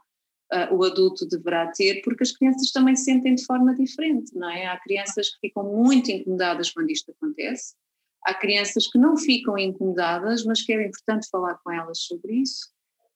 uh, 0.53 0.73
o 0.73 0.83
adulto 0.85 1.27
deverá 1.27 1.69
ter, 1.71 2.01
porque 2.03 2.23
as 2.23 2.31
crianças 2.31 2.71
também 2.71 2.95
sentem 2.95 3.35
de 3.35 3.45
forma 3.45 3.75
diferente, 3.75 4.33
não 4.33 4.49
é? 4.49 4.65
Há 4.65 4.79
crianças 4.79 5.29
que 5.29 5.47
ficam 5.47 5.63
muito 5.63 6.09
incomodadas 6.09 6.71
quando 6.71 6.89
isto 6.89 7.11
acontece, 7.11 7.75
há 8.27 8.33
crianças 8.33 8.87
que 8.87 8.99
não 8.99 9.15
ficam 9.15 9.57
incomodadas, 9.57 10.43
mas 10.43 10.61
que 10.61 10.73
é 10.73 10.85
importante 10.85 11.29
falar 11.31 11.57
com 11.63 11.71
elas 11.71 11.99
sobre 12.01 12.41
isso. 12.41 12.69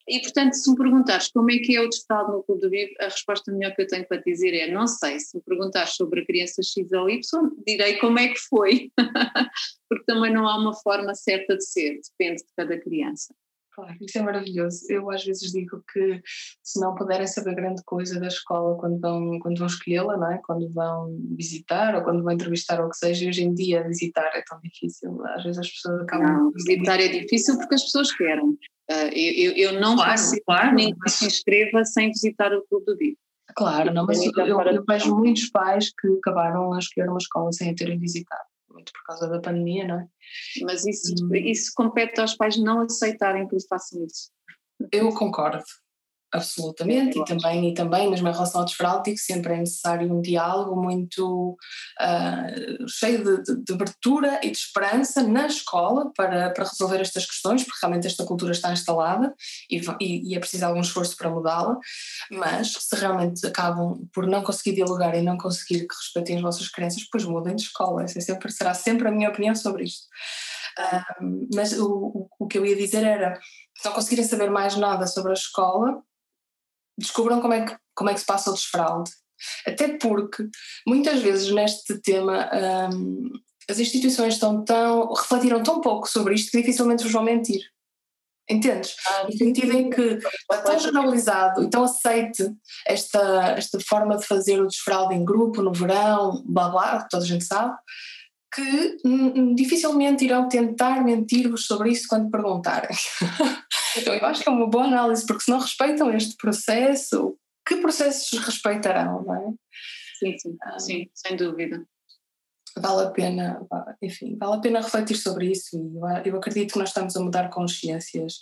E, 0.07 0.19
portanto, 0.21 0.53
se 0.53 0.71
me 0.71 0.77
perguntares 0.77 1.29
como 1.31 1.51
é 1.51 1.57
que 1.57 1.75
é 1.75 1.81
o 1.81 1.87
desfraude 1.87 2.31
no 2.31 2.43
Clube 2.43 2.61
do 2.61 2.69
Vivo, 2.69 2.91
a 2.99 3.05
resposta 3.05 3.51
melhor 3.51 3.75
que 3.75 3.81
eu 3.81 3.87
tenho 3.87 4.07
para 4.07 4.21
te 4.21 4.31
dizer 4.31 4.53
é 4.53 4.71
não 4.71 4.87
sei. 4.87 5.19
Se 5.19 5.37
me 5.37 5.43
perguntares 5.43 5.95
sobre 5.95 6.21
a 6.21 6.25
criança 6.25 6.61
X 6.63 6.91
ou 6.91 7.09
Y, 7.09 7.21
direi 7.67 7.97
como 7.97 8.17
é 8.19 8.29
que 8.29 8.39
foi, 8.39 8.91
porque 9.87 10.05
também 10.05 10.33
não 10.33 10.47
há 10.47 10.57
uma 10.57 10.73
forma 10.73 11.13
certa 11.13 11.55
de 11.55 11.65
ser, 11.65 11.99
depende 12.17 12.41
de 12.41 12.53
cada 12.55 12.79
criança. 12.79 13.35
Claro, 13.73 13.95
isso 14.01 14.17
é 14.17 14.21
maravilhoso. 14.21 14.85
Eu 14.89 15.09
às 15.09 15.23
vezes 15.23 15.51
digo 15.51 15.81
que 15.93 16.21
se 16.61 16.79
não 16.79 16.93
puderem 16.93 17.25
saber 17.25 17.55
grande 17.55 17.81
coisa 17.85 18.19
da 18.19 18.27
escola 18.27 18.77
quando 18.77 18.99
vão, 18.99 19.39
quando 19.39 19.57
vão 19.57 19.67
escolhê-la, 19.67 20.17
não 20.17 20.31
é? 20.31 20.41
quando 20.45 20.69
vão 20.73 21.17
visitar 21.37 21.95
ou 21.95 22.03
quando 22.03 22.21
vão 22.21 22.33
entrevistar 22.33 22.81
ou 22.81 22.87
o 22.87 22.89
que 22.89 22.97
seja, 22.97 23.29
hoje 23.29 23.43
em 23.43 23.53
dia 23.53 23.87
visitar 23.87 24.29
é 24.35 24.43
tão 24.47 24.59
difícil. 24.61 25.25
Às 25.27 25.43
vezes 25.43 25.59
as 25.59 25.69
pessoas 25.69 26.01
acabam. 26.01 26.27
Não, 26.27 26.51
visitar 26.51 26.99
é 26.99 27.07
difícil 27.07 27.57
porque 27.57 27.75
as 27.75 27.83
pessoas 27.83 28.11
querem. 28.11 28.45
Uh, 28.45 29.07
eu, 29.15 29.53
eu 29.53 29.79
não 29.79 29.95
claro, 29.95 30.11
consigo 30.11 30.43
claro, 30.45 30.75
ninguém 30.75 30.95
mas... 30.99 31.13
se 31.13 31.25
inscreva 31.25 31.85
sem 31.85 32.09
visitar 32.09 32.51
o 32.53 32.65
Clube 32.67 32.85
do 32.85 32.97
Vivo. 32.97 33.17
Claro, 33.55 33.93
não, 33.93 34.05
mas 34.05 34.21
eu, 34.23 34.31
eu, 34.45 34.61
eu 34.61 34.83
vejo 34.87 35.15
muitos 35.15 35.49
pais 35.49 35.91
que 35.99 36.07
acabaram 36.19 36.73
a 36.73 36.79
escolher 36.79 37.09
uma 37.09 37.17
escola 37.17 37.51
sem 37.51 37.69
a 37.69 37.75
terem 37.75 37.99
visitado, 37.99 38.43
muito 38.71 38.91
por 38.93 39.03
causa 39.05 39.27
da 39.27 39.39
pandemia, 39.39 39.87
não 39.87 39.99
é? 39.99 40.07
Mas 40.63 40.85
isso, 40.85 41.13
hum. 41.23 41.35
isso 41.35 41.71
compete 41.75 42.19
aos 42.19 42.35
pais 42.35 42.57
não 42.57 42.81
aceitarem 42.81 43.47
que 43.47 43.55
eles 43.55 43.67
façam 43.67 44.03
isso. 44.05 44.31
Eu 44.91 45.13
concordo, 45.13 45.63
Absolutamente, 46.33 47.19
e 47.19 47.25
também, 47.25 47.69
e 47.69 47.73
também, 47.73 48.09
mesmo 48.09 48.25
em 48.25 48.31
relação 48.31 48.61
ao 48.61 48.65
desfraude, 48.65 49.17
sempre 49.17 49.53
é 49.53 49.57
necessário 49.57 50.13
um 50.13 50.21
diálogo 50.21 50.81
muito 50.81 51.57
uh, 51.99 52.87
cheio 52.87 53.21
de, 53.21 53.43
de, 53.43 53.63
de, 53.65 53.73
abertura 53.73 54.39
e 54.41 54.49
de 54.49 54.57
esperança 54.57 55.21
na 55.23 55.47
escola 55.47 56.09
para, 56.15 56.51
para 56.51 56.63
resolver 56.63 57.01
estas 57.01 57.25
questões, 57.25 57.65
porque 57.65 57.79
realmente 57.81 58.07
esta 58.07 58.23
cultura 58.23 58.53
está 58.53 58.71
instalada 58.71 59.35
e, 59.69 59.81
e, 59.99 60.31
e 60.31 60.35
é 60.35 60.39
preciso 60.39 60.65
algum 60.65 60.79
esforço 60.79 61.17
para 61.17 61.29
mudá-la, 61.29 61.77
mas 62.31 62.71
se 62.79 62.95
realmente 62.95 63.45
acabam 63.45 64.07
por 64.13 64.25
não 64.25 64.41
conseguir 64.41 64.75
dialogar 64.75 65.13
e 65.15 65.21
não 65.21 65.37
conseguir 65.37 65.85
que 65.85 65.95
respeitem 65.95 66.37
as 66.37 66.41
vossas 66.41 66.69
crenças, 66.69 67.05
pois 67.11 67.25
mudem 67.25 67.57
de 67.57 67.63
escola, 67.63 68.03
essa 68.03 68.19
é 68.19 68.21
sempre, 68.21 68.49
será 68.53 68.73
sempre 68.73 69.09
a 69.09 69.11
minha 69.11 69.29
opinião 69.29 69.53
sobre 69.53 69.83
isto. 69.83 70.07
Uh, 70.79 71.47
mas 71.53 71.77
o, 71.77 72.29
o 72.39 72.47
que 72.47 72.57
eu 72.57 72.65
ia 72.65 72.77
dizer 72.77 73.03
era, 73.03 73.37
se 73.77 73.85
não 73.85 73.91
conseguirem 73.91 74.23
saber 74.23 74.49
mais 74.49 74.77
nada 74.77 75.05
sobre 75.05 75.31
a 75.31 75.33
escola, 75.33 76.01
descubram 76.97 77.41
como 77.41 77.53
é 77.53 77.65
que, 77.65 77.75
como 77.95 78.09
é 78.09 78.13
que 78.13 78.19
se 78.19 78.25
passa 78.25 78.49
o 78.49 78.53
desfraude. 78.53 79.11
Até 79.65 79.97
porque, 79.97 80.47
muitas 80.87 81.21
vezes 81.21 81.51
neste 81.51 81.99
tema, 81.99 82.49
um, 82.93 83.31
as 83.69 83.79
instituições 83.79 84.35
estão 84.35 84.63
tão, 84.63 85.11
refletiram 85.13 85.63
tão 85.63 85.81
pouco 85.81 86.07
sobre 86.07 86.35
isto 86.35 86.51
que 86.51 86.59
dificilmente 86.59 87.03
vos 87.03 87.11
vão 87.11 87.23
mentir. 87.23 87.61
Entendes? 88.49 88.95
Ah, 89.07 89.23
no 89.23 89.31
sentido 89.31 89.71
em 89.71 89.89
que 89.89 90.01
está 90.01 90.57
tão 90.63 90.77
generalizado 90.77 91.63
e 91.63 91.69
tão 91.69 91.83
aceite 91.83 92.51
esta, 92.85 93.55
esta 93.57 93.79
forma 93.79 94.17
de 94.17 94.25
fazer 94.25 94.61
o 94.61 94.67
desfraude 94.67 95.15
em 95.15 95.23
grupo, 95.23 95.61
no 95.61 95.71
verão, 95.71 96.43
blá 96.45 96.69
blá, 96.69 97.07
toda 97.09 97.23
a 97.23 97.27
gente 97.27 97.45
sabe, 97.45 97.73
que 98.53 98.97
hum, 99.05 99.55
dificilmente 99.55 100.25
irão 100.25 100.49
tentar 100.49 101.03
mentir-vos 101.03 101.65
sobre 101.65 101.91
isso 101.91 102.07
quando 102.07 102.29
perguntarem. 102.29 102.95
então 103.97 104.13
eu 104.13 104.25
acho 104.25 104.43
que 104.43 104.49
é 104.49 104.51
uma 104.51 104.67
boa 104.67 104.85
análise, 104.85 105.25
porque 105.25 105.43
se 105.43 105.51
não 105.51 105.59
respeitam 105.59 106.13
este 106.13 106.35
processo, 106.35 107.37
que 107.65 107.77
processos 107.77 108.37
respeitarão, 108.39 109.23
não 109.23 109.35
é? 109.35 109.53
Sim, 110.19 110.37
sim, 110.37 110.57
ah, 110.63 110.79
sim 110.79 111.09
sem 111.13 111.35
dúvida. 111.35 111.83
Vale 112.77 113.07
a 113.07 113.11
pena, 113.11 113.61
enfim, 114.01 114.37
vale 114.37 114.55
a 114.55 114.59
pena 114.59 114.79
refletir 114.79 115.17
sobre 115.17 115.51
isso 115.51 115.75
e 115.75 116.29
eu 116.29 116.37
acredito 116.37 116.71
que 116.71 116.79
nós 116.79 116.89
estamos 116.89 117.17
a 117.17 117.19
mudar 117.19 117.49
consciências 117.49 118.35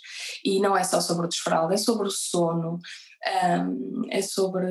e 0.44 0.60
não 0.60 0.76
é 0.76 0.84
só 0.84 1.00
sobre 1.00 1.26
o 1.26 1.28
desfraude, 1.28 1.74
é 1.74 1.76
sobre 1.76 2.06
o 2.06 2.10
sono, 2.10 2.78
um, 3.22 4.02
é, 4.10 4.22
sobre, 4.22 4.66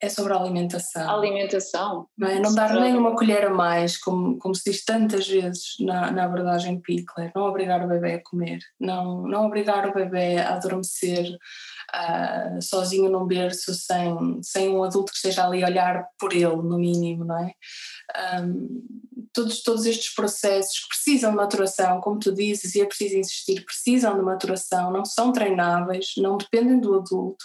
é 0.00 0.08
sobre 0.08 0.32
a 0.32 0.36
alimentação. 0.36 1.10
alimentação. 1.10 2.06
Não, 2.16 2.28
é? 2.28 2.38
não 2.38 2.54
dar 2.54 2.74
nem 2.74 2.94
uma 2.96 3.16
colher 3.16 3.46
a 3.46 3.50
mais, 3.50 3.96
como, 3.96 4.38
como 4.38 4.54
se 4.54 4.70
diz 4.70 4.84
tantas 4.84 5.26
vezes 5.26 5.76
na, 5.80 6.10
na 6.10 6.24
abordagem 6.24 6.80
Pickler, 6.80 7.32
não 7.34 7.44
obrigar 7.44 7.82
o 7.84 7.88
bebê 7.88 8.14
a 8.14 8.22
comer, 8.22 8.58
não, 8.78 9.22
não 9.22 9.46
obrigar 9.46 9.88
o 9.88 9.94
bebê 9.94 10.36
a 10.36 10.54
adormecer 10.54 11.38
uh, 11.94 12.62
sozinho 12.62 13.10
num 13.10 13.26
berço 13.26 13.74
sem, 13.74 14.40
sem 14.42 14.68
um 14.70 14.82
adulto 14.82 15.12
que 15.12 15.18
esteja 15.18 15.44
ali 15.44 15.62
a 15.62 15.68
olhar 15.68 16.06
por 16.18 16.32
ele, 16.32 16.56
no 16.56 16.78
mínimo, 16.78 17.24
não 17.24 17.38
é? 17.38 17.52
Um, 18.42 18.82
todos, 19.32 19.62
todos 19.62 19.86
estes 19.86 20.14
processos 20.14 20.86
precisam 20.88 21.30
de 21.30 21.36
maturação, 21.36 22.00
como 22.00 22.18
tu 22.18 22.32
dizes, 22.32 22.74
e 22.74 22.80
é 22.80 22.86
preciso 22.86 23.16
insistir, 23.16 23.64
precisam 23.64 24.16
de 24.16 24.22
maturação, 24.22 24.90
não 24.90 25.04
são 25.04 25.32
treináveis, 25.32 26.12
não 26.16 26.36
dependem 26.36 26.80
do 26.80 26.94
adulto, 26.94 27.44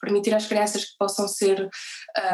permitir 0.00 0.34
às 0.34 0.46
crianças 0.46 0.84
que 0.84 0.96
possam 0.98 1.26
ser, 1.26 1.68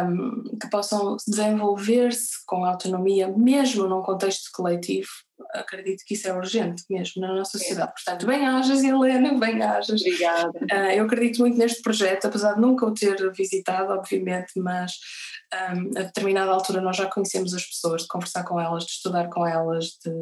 um, 0.03 0.59
que 0.59 0.69
possam 0.71 1.17
desenvolver-se 1.27 2.45
com 2.47 2.65
autonomia, 2.65 3.29
mesmo 3.29 3.87
num 3.87 4.03
contexto 4.03 4.51
coletivo, 4.53 5.09
acredito 5.53 6.05
que 6.07 6.15
isso 6.15 6.29
é 6.29 6.33
urgente 6.33 6.85
mesmo 6.89 7.23
na 7.23 7.35
nossa 7.35 7.59
sociedade. 7.59 7.93
Portanto, 7.93 8.27
bem-ajas, 8.27 8.83
Helena, 8.83 9.39
bem-ajas. 9.39 10.01
Obrigada. 10.01 10.51
Uh, 10.51 10.93
eu 10.95 11.05
acredito 11.05 11.41
muito 11.41 11.59
neste 11.59 11.83
projeto, 11.83 12.27
apesar 12.27 12.55
de 12.55 12.61
nunca 12.61 12.87
o 12.87 12.95
ter 12.95 13.17
visitado, 13.33 13.93
obviamente, 13.93 14.53
mas 14.57 14.93
um, 15.75 15.99
a 15.99 16.03
determinada 16.03 16.51
altura 16.51 16.81
nós 16.81 16.97
já 16.97 17.07
conhecemos 17.07 17.55
as 17.55 17.65
pessoas, 17.65 18.03
de 18.03 18.09
conversar 18.09 18.45
com 18.45 18.61
elas, 18.61 18.85
de 18.85 18.93
estudar 18.93 19.29
com 19.29 19.47
elas, 19.47 19.99
de 20.05 20.13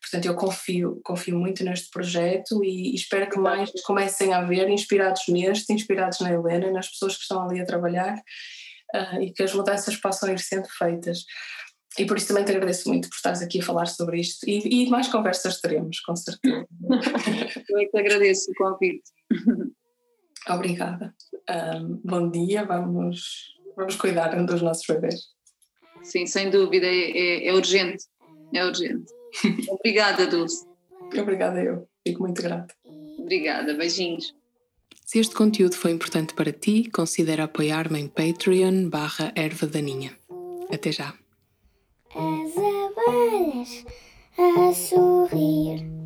Portanto, 0.00 0.26
eu 0.26 0.34
confio, 0.36 1.00
confio 1.02 1.36
muito 1.36 1.64
neste 1.64 1.90
projeto 1.90 2.62
e, 2.64 2.92
e 2.92 2.94
espero 2.94 3.28
que 3.28 3.38
mais 3.38 3.70
comecem 3.84 4.32
a 4.32 4.38
haver 4.38 4.68
inspirados 4.68 5.22
neste, 5.28 5.72
inspirados 5.72 6.20
na 6.20 6.32
Helena, 6.32 6.70
nas 6.70 6.88
pessoas 6.88 7.16
que 7.16 7.22
estão 7.22 7.42
ali 7.42 7.60
a 7.60 7.66
trabalhar 7.66 8.16
uh, 8.94 9.20
e 9.20 9.32
que 9.32 9.42
as 9.42 9.52
mudanças 9.52 9.96
possam 9.96 10.32
ir 10.32 10.38
sendo 10.38 10.68
feitas. 10.68 11.24
E 11.98 12.06
por 12.06 12.16
isso 12.16 12.28
também 12.28 12.44
te 12.44 12.52
agradeço 12.52 12.88
muito 12.88 13.08
por 13.08 13.16
estares 13.16 13.42
aqui 13.42 13.60
a 13.60 13.64
falar 13.64 13.86
sobre 13.86 14.20
isto 14.20 14.48
e, 14.48 14.84
e 14.84 14.88
mais 14.88 15.08
conversas 15.08 15.60
teremos, 15.60 16.00
com 16.00 16.14
certeza. 16.14 16.66
eu 17.68 17.78
é 17.78 17.84
que 17.84 17.90
te 17.90 17.98
agradeço 17.98 18.50
o 18.50 18.54
convite. 18.54 19.10
Obrigada. 20.48 21.14
Um, 21.50 22.00
bom 22.04 22.30
dia, 22.30 22.64
vamos, 22.64 23.56
vamos 23.76 23.96
cuidar 23.96 24.28
dos 24.44 24.62
nossos 24.62 24.86
bebês. 24.86 25.22
Sim, 26.02 26.26
sem 26.26 26.50
dúvida, 26.50 26.86
é, 26.86 27.10
é, 27.10 27.48
é 27.48 27.52
urgente. 27.52 28.04
É 28.54 28.64
urgente. 28.64 29.12
Obrigada, 29.68 30.26
Dulce. 30.26 30.66
Obrigada, 31.16 31.62
eu. 31.62 31.88
Fico 32.06 32.22
muito 32.22 32.40
grata. 32.40 32.74
Obrigada, 33.18 33.74
beijinhos. 33.74 34.34
Se 35.04 35.18
este 35.18 35.34
conteúdo 35.34 35.74
foi 35.74 35.90
importante 35.90 36.34
para 36.34 36.52
ti, 36.52 36.88
considera 36.90 37.44
apoiar-me 37.44 37.98
em 37.98 38.08
Patreon 38.08 38.88
barra 38.88 39.32
erva 39.34 39.66
daninha. 39.66 40.16
Até 40.70 40.92
já 40.92 41.14
as 42.14 42.56
abelhas 42.56 43.84
a 44.38 44.72
sorrir. 44.72 45.97